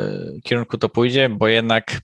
kierunku 0.43 0.77
to 0.77 0.89
pójdzie, 0.89 1.29
bo 1.29 1.47
jednak 1.47 2.01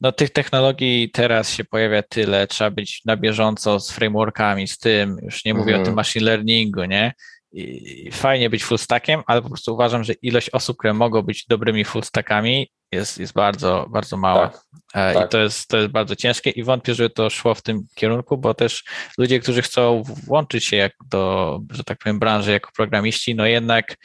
no 0.00 0.12
tych 0.12 0.30
technologii 0.30 1.10
teraz 1.10 1.50
się 1.50 1.64
pojawia 1.64 2.02
tyle, 2.02 2.46
trzeba 2.46 2.70
być 2.70 3.04
na 3.04 3.16
bieżąco 3.16 3.80
z 3.80 3.90
frameworkami, 3.90 4.68
z 4.68 4.78
tym, 4.78 5.16
już 5.22 5.44
nie 5.44 5.54
mówię 5.54 5.72
o 5.72 5.78
tym 5.78 5.78
mhm. 5.78 5.96
machine 5.96 6.26
learningu, 6.26 6.84
nie? 6.84 7.12
I 7.52 8.10
fajnie 8.12 8.50
być 8.50 8.64
full 8.64 8.78
stackiem, 8.78 9.22
ale 9.26 9.42
po 9.42 9.48
prostu 9.48 9.74
uważam, 9.74 10.04
że 10.04 10.12
ilość 10.12 10.50
osób, 10.50 10.76
które 10.76 10.94
mogą 10.94 11.22
być 11.22 11.46
dobrymi 11.46 11.84
full 11.84 12.02
stackami 12.02 12.70
jest, 12.94 13.18
jest 13.18 13.32
bardzo, 13.32 13.86
bardzo 13.90 14.16
mała. 14.16 14.48
Tak, 14.48 14.60
e, 14.94 15.14
tak. 15.14 15.26
I 15.26 15.28
to 15.28 15.38
jest, 15.38 15.68
to 15.68 15.76
jest 15.76 15.88
bardzo 15.88 16.16
ciężkie 16.16 16.50
i 16.50 16.62
wątpię, 16.62 16.94
że 16.94 17.10
to 17.10 17.30
szło 17.30 17.54
w 17.54 17.62
tym 17.62 17.86
kierunku, 17.94 18.38
bo 18.38 18.54
też 18.54 18.84
ludzie, 19.18 19.40
którzy 19.40 19.62
chcą 19.62 20.02
włączyć 20.02 20.64
się 20.64 20.76
jak 20.76 20.92
do, 21.10 21.60
że 21.70 21.84
tak 21.84 21.98
powiem, 21.98 22.18
branży 22.18 22.52
jako 22.52 22.70
programiści, 22.76 23.34
no 23.34 23.46
jednak 23.46 23.96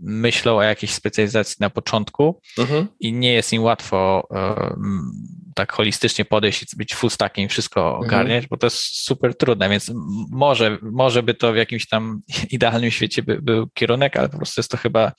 myślą 0.00 0.56
o 0.56 0.62
jakiejś 0.62 0.92
specjalizacji 0.92 1.56
na 1.60 1.70
początku 1.70 2.40
mhm. 2.58 2.86
i 3.00 3.12
nie 3.12 3.32
jest 3.32 3.52
im 3.52 3.62
łatwo 3.62 4.28
um, 4.30 5.10
tak 5.54 5.72
holistycznie 5.72 6.24
podejść 6.24 6.62
i 6.62 6.76
być 6.76 6.94
full 6.94 7.10
stackiem, 7.10 7.48
wszystko 7.48 7.80
mhm. 7.80 8.04
ogarniać, 8.04 8.44
mhm. 8.44 8.48
bo 8.50 8.56
to 8.56 8.66
jest 8.66 8.78
super 8.78 9.36
trudne, 9.36 9.68
więc 9.68 9.90
może, 10.30 10.78
może 10.82 11.22
by 11.22 11.34
to 11.34 11.52
w 11.52 11.56
jakimś 11.56 11.88
tam 11.88 12.20
idealnym 12.50 12.90
świecie 12.90 13.22
by, 13.22 13.42
był 13.42 13.68
kierunek, 13.74 14.16
ale 14.16 14.28
po 14.28 14.36
prostu 14.36 14.60
jest 14.60 14.70
to 14.70 14.76
chyba 14.76 15.12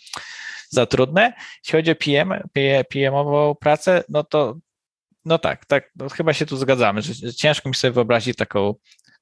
za 0.70 0.86
trudne. 0.86 1.34
Jeśli 1.64 1.80
chodzi 1.80 1.92
o 1.92 1.96
PM, 1.96 2.34
PM-ową 2.90 3.56
pracę, 3.56 4.04
no 4.10 4.24
to 4.24 4.56
no 5.26 5.38
tak, 5.38 5.66
tak, 5.66 5.92
no 5.96 6.10
chyba 6.10 6.34
się 6.34 6.46
tu 6.46 6.58
zgadzamy, 6.58 7.02
że 7.02 7.34
ciężko 7.34 7.70
mi 7.70 7.76
sobie 7.76 7.92
wyobrazić 7.92 8.38
taką 8.38 8.74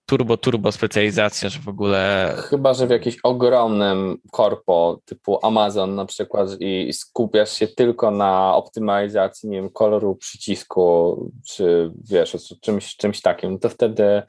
turbo, 0.06 0.38
turbo 0.38 0.72
specjalizację, 0.72 1.50
że 1.50 1.60
w 1.60 1.68
ogóle... 1.68 2.34
Chyba, 2.50 2.74
że 2.74 2.88
w 2.88 2.90
jakimś 2.90 3.18
ogromnym 3.24 4.18
korpo 4.32 5.00
typu 5.06 5.46
Amazon 5.46 5.96
na 5.96 6.06
przykład 6.06 6.50
i 6.60 6.94
skupiasz 6.94 7.52
się 7.52 7.68
tylko 7.68 8.12
na 8.12 8.56
optymalizacji, 8.56 9.50
nie 9.50 9.58
wiem, 9.58 9.70
koloru 9.70 10.16
przycisku, 10.16 11.32
czy 11.46 11.92
wiesz, 12.04 12.38
czymś, 12.62 12.96
czymś 12.96 13.22
takim, 13.22 13.60
to 13.60 13.70
wtedy 13.70 14.24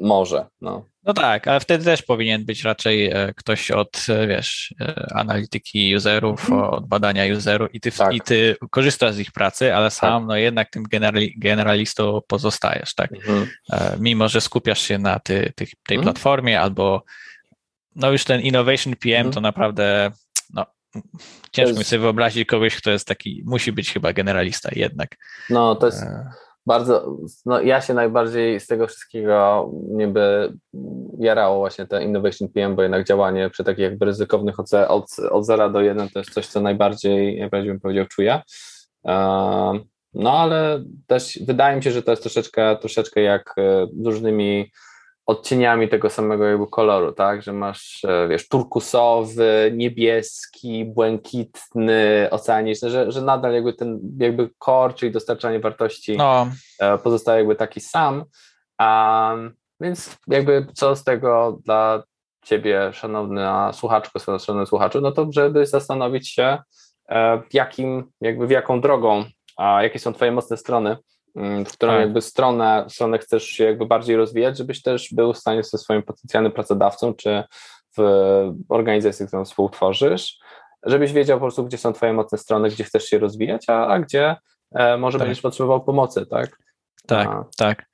może, 0.00 0.46
no. 0.60 0.84
No 1.04 1.14
tak, 1.14 1.48
ale 1.48 1.60
wtedy 1.60 1.84
też 1.84 2.02
powinien 2.02 2.44
być 2.44 2.64
raczej 2.64 3.06
e, 3.06 3.34
ktoś 3.36 3.70
od, 3.70 4.06
e, 4.08 4.26
wiesz, 4.26 4.74
e, 4.80 5.12
analityki 5.14 5.96
userów, 5.96 6.40
mhm. 6.40 6.70
od 6.70 6.86
badania 6.86 7.36
userów 7.36 7.74
i 7.74 7.80
ty, 7.80 7.92
tak. 7.92 8.14
i 8.14 8.20
ty 8.20 8.56
korzystasz 8.70 9.14
z 9.14 9.18
ich 9.18 9.32
pracy, 9.32 9.74
ale 9.74 9.86
tak. 9.86 9.92
sam 9.92 10.22
tak. 10.22 10.28
no 10.28 10.36
jednak 10.36 10.70
tym 10.70 10.82
generali, 10.82 11.34
generalistą 11.38 12.20
pozostajesz, 12.26 12.94
tak? 12.94 13.12
Mhm. 13.12 13.46
Mimo, 13.98 14.28
że 14.28 14.40
skupiasz 14.40 14.80
się 14.80 14.98
na 14.98 15.18
ty, 15.18 15.52
ty 15.56 15.66
tej 15.86 15.96
mhm. 15.96 16.02
platformie 16.02 16.60
albo 16.60 17.04
no 17.96 18.12
już 18.12 18.24
ten 18.24 18.40
Innovation 18.40 18.96
PM 18.96 19.16
mhm. 19.16 19.32
to 19.32 19.40
naprawdę 19.40 20.10
no, 20.54 20.66
ciężko 21.52 21.68
jest... 21.68 21.78
mi 21.78 21.84
sobie 21.84 22.00
wyobrazić 22.00 22.48
kogoś, 22.48 22.76
kto 22.76 22.90
jest 22.90 23.06
taki, 23.06 23.42
musi 23.46 23.72
być 23.72 23.92
chyba 23.92 24.12
generalista 24.12 24.68
jednak. 24.72 25.16
No, 25.50 25.74
to 25.74 25.86
jest 25.86 26.04
bardzo, 26.66 27.16
no 27.46 27.60
ja 27.60 27.80
się 27.80 27.94
najbardziej 27.94 28.60
z 28.60 28.66
tego 28.66 28.86
wszystkiego 28.86 29.70
niby 29.90 30.52
jarało 31.18 31.58
właśnie 31.58 31.86
te 31.86 32.04
Innovation 32.04 32.48
PM, 32.48 32.76
bo 32.76 32.82
jednak 32.82 33.06
działanie 33.06 33.50
przy 33.50 33.64
takich 33.64 33.82
jakby 33.82 34.06
ryzykownych 34.06 34.60
od, 34.60 34.74
od, 34.74 35.06
od 35.30 35.46
0 35.46 35.70
do 35.70 35.80
1 35.80 36.08
to 36.08 36.18
jest 36.18 36.30
coś, 36.30 36.46
co 36.46 36.60
najbardziej, 36.60 37.38
jak 37.38 37.50
bym 37.50 37.80
powiedział, 37.80 38.06
czuję. 38.06 38.42
No 40.14 40.32
ale 40.32 40.84
też 41.06 41.38
wydaje 41.46 41.76
mi 41.76 41.82
się, 41.82 41.90
że 41.90 42.02
to 42.02 42.10
jest 42.10 42.22
troszeczkę, 42.22 42.76
troszeczkę 42.76 43.20
jak 43.20 43.54
e, 43.58 43.86
z 44.00 44.06
różnymi 44.06 44.72
odcieniami 45.30 45.88
tego 45.88 46.10
samego 46.10 46.44
jakby 46.44 46.66
koloru, 46.66 47.12
tak, 47.12 47.42
że 47.42 47.52
masz, 47.52 48.04
e, 48.04 48.28
wiesz, 48.28 48.48
turkusowy, 48.48 49.72
niebieski, 49.74 50.84
błękitny, 50.84 52.28
oceaniczny, 52.30 52.90
że, 52.90 53.12
że 53.12 53.22
nadal 53.22 53.52
jakby 53.52 53.72
ten 53.72 54.00
jakby 54.18 54.50
core, 54.64 54.94
czyli 54.94 55.12
dostarczanie 55.12 55.60
wartości 55.60 56.16
no. 56.16 56.46
E, 56.80 56.98
pozostaje 56.98 57.38
jakby 57.38 57.56
taki 57.56 57.80
sam, 57.80 58.24
um, 58.80 59.54
więc 59.80 60.16
jakby 60.26 60.66
co 60.74 60.96
z 60.96 61.04
tego 61.04 61.58
dla 61.64 62.02
ciebie, 62.44 62.90
szanowna 62.92 63.72
słuchaczko, 63.72 64.18
szanowny 64.18 64.66
słuchaczu, 64.66 65.00
no 65.00 65.12
to 65.12 65.26
żeby 65.30 65.66
zastanowić 65.66 66.28
się, 66.28 66.58
e, 67.08 67.42
w 67.50 67.54
jakim, 67.54 68.10
jakby 68.20 68.46
w 68.46 68.50
jaką 68.50 68.80
drogą, 68.80 69.24
a 69.56 69.82
jakie 69.82 69.98
są 69.98 70.12
twoje 70.12 70.32
mocne 70.32 70.56
strony, 70.56 70.96
w 71.36 71.72
którą 71.72 71.92
tak. 71.92 72.00
jakby 72.00 72.20
stronę, 72.20 72.84
stronę 72.88 73.18
chcesz 73.18 73.44
się 73.44 73.64
jakby 73.64 73.86
bardziej 73.86 74.16
rozwijać, 74.16 74.58
żebyś 74.58 74.82
też 74.82 75.14
był 75.14 75.32
w 75.32 75.38
stanie 75.38 75.62
ze 75.62 75.78
swoim 75.78 76.02
potencjalnym 76.02 76.52
pracodawcą, 76.52 77.14
czy 77.14 77.44
w 77.98 78.02
organizacji, 78.68 79.26
którą 79.26 79.44
współtworzysz, 79.44 80.38
żebyś 80.82 81.12
wiedział 81.12 81.38
po 81.38 81.44
prostu, 81.44 81.64
gdzie 81.64 81.78
są 81.78 81.92
twoje 81.92 82.12
mocne 82.12 82.38
strony, 82.38 82.68
gdzie 82.68 82.84
chcesz 82.84 83.04
się 83.04 83.18
rozwijać, 83.18 83.68
a, 83.68 83.86
a 83.86 83.98
gdzie 83.98 84.36
e, 84.74 84.96
może 84.96 85.18
tak. 85.18 85.26
będziesz 85.26 85.42
potrzebował 85.42 85.84
pomocy, 85.84 86.26
tak? 86.26 86.56
Tak, 87.06 87.28
a. 87.28 87.44
tak. 87.56 87.86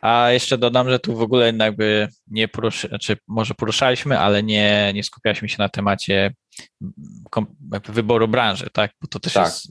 A 0.00 0.30
jeszcze 0.30 0.58
dodam, 0.58 0.90
że 0.90 0.98
tu 0.98 1.16
w 1.16 1.22
ogóle 1.22 1.52
jakby 1.58 2.08
nie 2.26 2.48
poruszy, 2.48 2.88
znaczy 2.88 3.16
może 3.28 3.54
poruszaliśmy, 3.54 4.18
ale 4.18 4.42
nie, 4.42 4.92
nie 4.94 5.02
skupialiśmy 5.02 5.48
się 5.48 5.56
na 5.58 5.68
temacie 5.68 6.34
wyboru 7.88 8.28
branży, 8.28 8.66
tak? 8.72 8.90
Bo 9.02 9.08
to 9.08 9.20
też 9.20 9.32
tak. 9.32 9.44
jest 9.44 9.68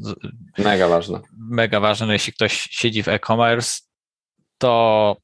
mega 0.58 0.88
ważne. 0.88 1.19
Mega 1.49 1.79
ważne. 1.79 2.08
No 2.08 2.13
jeśli 2.13 2.34
ktoś 2.34 2.53
siedzi 2.71 3.03
w 3.03 3.08
e-commerce, 3.08 3.79
to 4.58 5.17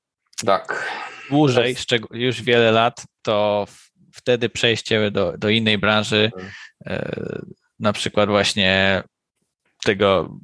tak. 0.45 0.91
dłużej, 1.29 1.75
już 2.11 2.41
wiele 2.41 2.71
lat, 2.71 3.05
to 3.21 3.65
wtedy 4.13 4.49
przejście 4.49 5.11
do, 5.11 5.37
do 5.37 5.49
innej 5.49 5.77
branży, 5.77 6.31
mhm. 6.35 6.51
e, 6.85 7.41
na 7.79 7.93
przykład 7.93 8.29
właśnie 8.29 9.03
tego 9.83 10.37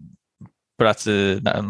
pracy 0.78 1.40
na 1.44 1.64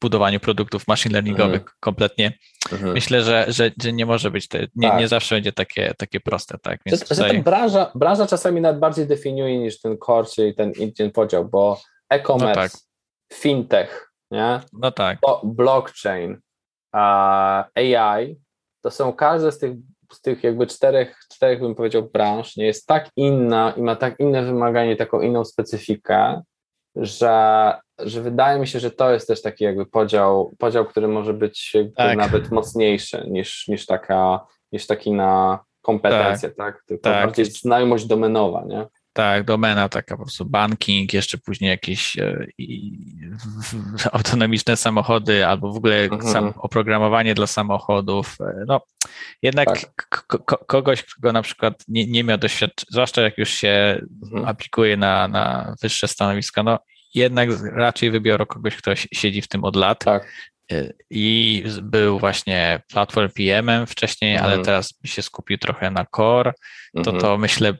budowaniu 0.00 0.40
produktów 0.40 0.88
machine 0.88 1.12
learningowych 1.12 1.60
mhm. 1.60 1.76
kompletnie. 1.80 2.38
Mhm. 2.72 2.92
Myślę, 2.92 3.22
że, 3.22 3.46
że, 3.48 3.70
że 3.82 3.92
nie 3.92 4.06
może 4.06 4.30
być, 4.30 4.48
te, 4.48 4.66
nie, 4.76 4.88
tak. 4.88 5.00
nie 5.00 5.08
zawsze 5.08 5.34
będzie 5.34 5.52
takie, 5.52 5.94
takie 5.98 6.20
proste. 6.20 6.58
Tak? 6.58 6.80
Więc 6.86 7.00
że, 7.00 7.06
tutaj... 7.06 7.36
że 7.36 7.42
branża, 7.42 7.92
branża 7.94 8.26
czasami 8.26 8.60
nawet 8.60 8.80
bardziej 8.80 9.06
definiuje 9.06 9.58
niż 9.58 9.80
ten 9.80 9.98
core, 10.06 10.26
czyli 10.34 10.54
ten, 10.54 10.72
ten 10.96 11.10
podział, 11.10 11.48
bo 11.48 11.80
e-commerce, 12.08 12.46
no 12.46 12.54
tak. 12.54 12.72
Fintech, 13.32 14.12
nie? 14.30 14.60
No 14.72 14.92
tak. 14.92 15.18
blockchain, 15.44 16.40
AI, 16.92 18.36
to 18.80 18.90
są 18.90 19.12
każde 19.12 19.52
z 19.52 19.58
tych 19.58 19.72
z 20.12 20.20
tych 20.20 20.44
jakby 20.44 20.66
czterech, 20.66 21.18
czterech 21.30 21.60
bym 21.60 21.74
powiedział 21.74 22.10
branż 22.12 22.56
nie 22.56 22.66
jest 22.66 22.86
tak 22.86 23.10
inna 23.16 23.74
i 23.76 23.82
ma 23.82 23.96
tak 23.96 24.20
inne 24.20 24.42
wymaganie, 24.42 24.96
taką 24.96 25.20
inną 25.20 25.44
specyfikę, 25.44 26.42
że, 26.96 27.74
że 27.98 28.20
wydaje 28.20 28.60
mi 28.60 28.66
się, 28.66 28.80
że 28.80 28.90
to 28.90 29.12
jest 29.12 29.28
też 29.28 29.42
taki 29.42 29.64
jakby 29.64 29.86
podział, 29.86 30.54
podział 30.58 30.86
który 30.86 31.08
może 31.08 31.34
być 31.34 31.76
tak. 31.96 32.18
nawet 32.18 32.50
mocniejszy 32.50 33.24
niż, 33.30 33.68
niż, 33.68 33.86
taka, 33.86 34.46
niż 34.72 34.86
taki 34.86 35.12
na 35.12 35.58
kompetencje, 35.82 36.48
tak? 36.48 36.56
tak? 36.56 36.84
Tylko 36.86 37.02
tak. 37.02 37.26
bardziej 37.26 37.44
znajomość 37.44 38.06
domenowa, 38.06 38.64
nie? 38.66 38.86
Tak, 39.12 39.44
domena 39.44 39.88
taka 39.88 40.16
po 40.16 40.22
prostu 40.22 40.44
banking, 40.44 41.12
jeszcze 41.12 41.38
później 41.38 41.70
jakieś 41.70 42.18
e, 42.18 42.46
autonomiczne 44.12 44.76
samochody 44.76 45.46
albo 45.46 45.72
w 45.72 45.76
ogóle 45.76 46.04
mhm. 46.04 46.32
sam, 46.32 46.52
oprogramowanie 46.56 47.34
dla 47.34 47.46
samochodów. 47.46 48.36
E, 48.40 48.64
no, 48.66 48.80
jednak 49.42 49.68
tak. 49.68 50.26
kogoś, 50.66 51.02
kto 51.02 51.32
na 51.32 51.42
przykład 51.42 51.84
nie, 51.88 52.06
nie 52.06 52.24
miał 52.24 52.38
doświadczenia, 52.38 52.88
zwłaszcza 52.90 53.22
jak 53.22 53.38
już 53.38 53.50
się 53.50 54.00
mhm. 54.22 54.44
aplikuje 54.48 54.96
na, 54.96 55.28
na 55.28 55.74
wyższe 55.82 56.08
stanowiska, 56.08 56.62
no 56.62 56.78
jednak 57.14 57.48
raczej 57.72 58.10
wybiorą 58.10 58.46
kogoś, 58.46 58.76
kto 58.76 58.96
siedzi 58.96 59.42
w 59.42 59.48
tym 59.48 59.64
od 59.64 59.76
lat. 59.76 60.04
Tak. 60.04 60.32
E, 60.72 60.92
I 61.10 61.64
był 61.82 62.18
właśnie 62.18 62.82
platform 62.92 63.28
PM 63.28 63.86
wcześniej, 63.86 64.34
mhm. 64.34 64.52
ale 64.52 64.64
teraz 64.64 64.92
by 65.02 65.08
się 65.08 65.22
skupił 65.22 65.58
trochę 65.58 65.90
na 65.90 66.06
core. 66.16 66.52
To 66.94 67.10
mhm. 67.10 67.20
to 67.20 67.38
myślę 67.38 67.74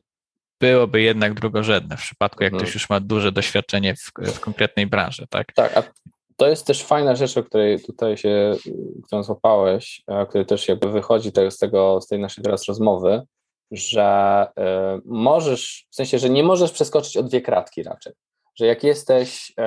byłoby 0.62 1.02
jednak 1.02 1.34
drugorzędne 1.34 1.96
w 1.96 2.00
przypadku, 2.00 2.44
jak 2.44 2.52
mhm. 2.52 2.62
ktoś 2.62 2.74
już 2.74 2.90
ma 2.90 3.00
duże 3.00 3.32
doświadczenie 3.32 3.94
w, 3.94 4.12
w, 4.32 4.40
konkretnej 4.40 4.86
branży, 4.86 5.26
tak? 5.30 5.52
Tak, 5.52 5.76
a 5.76 5.82
to 6.36 6.48
jest 6.48 6.66
też 6.66 6.84
fajna 6.84 7.16
rzecz, 7.16 7.36
o 7.36 7.42
której 7.42 7.80
tutaj 7.80 8.16
się, 8.16 8.54
którą 9.06 9.22
złapałeś, 9.22 10.02
który 10.28 10.44
też 10.44 10.68
jakby 10.68 10.90
wychodzi 10.90 11.30
z 11.50 11.58
tego, 11.58 12.00
z 12.00 12.06
tej 12.06 12.18
naszej 12.18 12.44
teraz 12.44 12.64
rozmowy, 12.68 13.22
że 13.70 14.46
y, 14.58 14.62
możesz, 15.04 15.86
w 15.90 15.94
sensie, 15.94 16.18
że 16.18 16.30
nie 16.30 16.42
możesz 16.42 16.72
przeskoczyć 16.72 17.16
o 17.16 17.22
dwie 17.22 17.40
kratki 17.40 17.82
raczej, 17.82 18.12
że 18.54 18.66
jak 18.66 18.84
jesteś 18.84 19.50
y, 19.50 19.62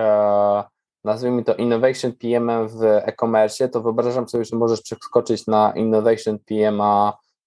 nazwijmy 1.04 1.44
to 1.44 1.56
Innovation 1.56 2.14
PM 2.14 2.68
w 2.68 2.84
e-commerce, 2.84 3.70
to 3.70 3.82
wyobrażam 3.82 4.30
sobie, 4.30 4.46
że 4.46 4.56
możesz 4.56 4.82
przeskoczyć 4.82 5.48
na 5.48 5.74
Innovation 5.76 6.40
PM 6.40 6.82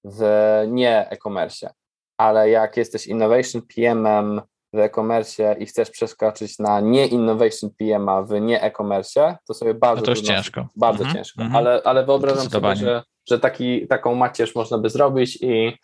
w 0.05 0.23
nie 0.69 1.11
e-commerce 1.11 1.71
ale 2.19 2.51
jak 2.51 2.77
jesteś 2.77 3.07
innovation 3.07 3.63
PM-em 3.75 4.41
w 4.73 4.79
e-commerce 4.79 5.57
i 5.59 5.67
chcesz 5.67 5.91
przeskoczyć 5.91 6.59
na 6.59 6.81
nie 6.81 7.07
innovation 7.07 7.71
PM-a 7.79 8.23
w 8.23 8.41
nie 8.41 8.63
e-commerce, 8.63 9.37
to 9.47 9.55
sobie 9.55 9.75
bardzo 9.75 10.01
no 10.01 10.07
to 10.07 10.13
trudno, 10.13 10.35
ciężko. 10.35 10.67
Bardzo 10.77 11.05
-hmm, 11.05 11.13
ciężko, 11.13 11.43
-hmm. 11.43 11.57
ale, 11.57 11.83
ale 11.85 12.07
wyobrażam 12.07 12.51
sobie, 12.51 12.77
że, 12.77 13.03
że 13.29 13.39
taki, 13.39 13.87
taką 13.87 14.15
macierz 14.15 14.55
można 14.55 14.79
by 14.79 14.91
zrobić 14.91 15.39
i, 15.43 15.79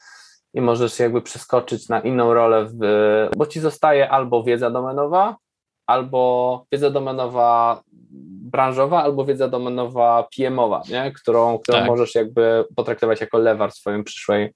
i 0.54 0.60
możesz 0.60 0.98
jakby 0.98 1.22
przeskoczyć 1.22 1.88
na 1.88 2.00
inną 2.00 2.34
rolę, 2.34 2.64
w, 2.64 2.78
bo 3.36 3.46
ci 3.46 3.60
zostaje 3.60 4.10
albo 4.10 4.42
wiedza 4.42 4.70
domenowa, 4.70 5.36
albo 5.86 6.66
wiedza 6.72 6.90
domenowa 6.90 7.82
branżowa, 8.54 9.02
albo 9.02 9.24
wiedza 9.24 9.48
domenowa 9.48 10.28
PM-owa, 10.36 10.82
nie? 10.88 11.12
którą, 11.12 11.58
którą 11.58 11.78
tak. 11.78 11.86
możesz 11.86 12.14
jakby 12.14 12.64
potraktować 12.76 13.20
jako 13.20 13.38
lewar 13.38 13.70
w 13.70 13.74
swojej 13.74 14.04
przyszłej 14.04 14.52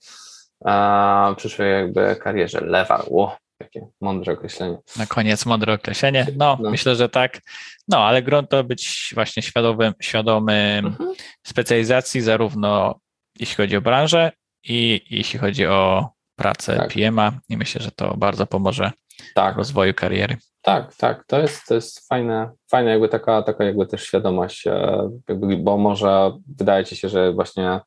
a, 0.64 1.34
przyszłej 1.36 1.72
jakby 1.72 2.16
karierze. 2.16 2.60
Lewar, 2.60 3.04
ło, 3.06 3.36
takie 3.58 3.86
mądre 4.00 4.32
określenie. 4.32 4.78
Na 4.96 5.06
koniec 5.06 5.46
mądre 5.46 5.72
określenie. 5.72 6.26
No, 6.36 6.58
no, 6.60 6.70
myślę, 6.70 6.96
że 6.96 7.08
tak. 7.08 7.40
No, 7.88 7.98
ale 7.98 8.22
grunt 8.22 8.50
to 8.50 8.64
być 8.64 9.12
właśnie 9.14 9.42
świadomym, 9.42 9.94
świadomym 10.00 10.86
mhm. 10.86 11.14
specjalizacji, 11.46 12.20
zarówno 12.20 13.00
jeśli 13.38 13.56
chodzi 13.56 13.76
o 13.76 13.80
branżę 13.80 14.32
i 14.64 15.00
jeśli 15.10 15.38
chodzi 15.38 15.66
o 15.66 16.08
pracę 16.36 16.76
tak. 16.76 16.92
PM-a 16.92 17.32
i 17.48 17.56
myślę, 17.56 17.80
że 17.80 17.90
to 17.90 18.16
bardzo 18.16 18.46
pomoże 18.46 18.90
tak. 19.34 19.56
rozwoju 19.56 19.94
kariery. 19.94 20.36
Tak, 20.62 20.96
tak, 20.96 21.24
to 21.26 21.38
jest, 21.38 21.66
to 21.66 21.74
jest 21.74 22.08
fajne, 22.08 22.50
fajne 22.70 22.90
jakby 22.90 23.08
taka, 23.08 23.42
taka 23.42 23.64
jakby 23.64 23.86
też 23.86 24.02
świadomość, 24.02 24.66
e, 24.66 25.10
jakby, 25.28 25.56
bo 25.56 25.76
może 25.76 26.32
wydaje 26.56 26.84
ci 26.84 26.96
się, 26.96 27.08
że 27.08 27.32
właśnie 27.32 27.80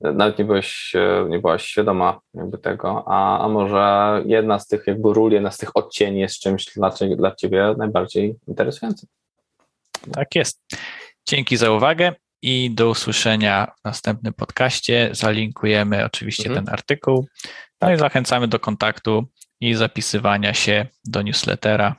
nawet 0.00 0.38
nie 0.38 0.44
byłeś, 0.44 0.92
e, 0.94 1.26
nie 1.28 1.38
byłaś 1.38 1.64
świadoma 1.64 2.20
jakby 2.34 2.58
tego, 2.58 3.04
a, 3.06 3.44
a 3.44 3.48
może 3.48 4.22
jedna 4.26 4.58
z 4.58 4.66
tych 4.66 4.86
jakby 4.86 5.14
ról, 5.14 5.32
jedna 5.32 5.50
z 5.50 5.58
tych 5.58 5.76
odcieni 5.76 6.20
jest 6.20 6.40
czymś 6.40 6.64
dla, 6.64 6.90
dla 7.16 7.34
Ciebie 7.34 7.74
najbardziej 7.78 8.36
interesującym. 8.48 9.08
Tak 10.12 10.34
jest. 10.34 10.62
Dzięki 11.28 11.56
za 11.56 11.70
uwagę 11.70 12.12
i 12.42 12.70
do 12.70 12.90
usłyszenia 12.90 13.72
w 13.80 13.84
następnym 13.84 14.32
podcaście. 14.32 15.08
Zalinkujemy 15.12 16.04
oczywiście 16.04 16.48
mhm. 16.48 16.64
ten 16.64 16.74
artykuł. 16.74 17.26
No 17.80 17.88
tak. 17.88 17.96
i 17.96 17.98
zachęcamy 17.98 18.48
do 18.48 18.58
kontaktu 18.58 19.24
i 19.60 19.74
zapisywania 19.74 20.54
się 20.54 20.86
do 21.04 21.22
newslettera, 21.22 21.96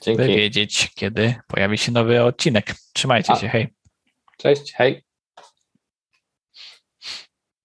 Dzięki. 0.00 0.22
by 0.22 0.28
wiedzieć, 0.28 0.90
kiedy 0.94 1.34
pojawi 1.46 1.78
się 1.78 1.92
nowy 1.92 2.22
odcinek. 2.22 2.74
Trzymajcie 2.92 3.32
a. 3.32 3.36
się, 3.36 3.48
hej. 3.48 3.68
Cześć, 4.38 4.72
hej. 4.72 5.05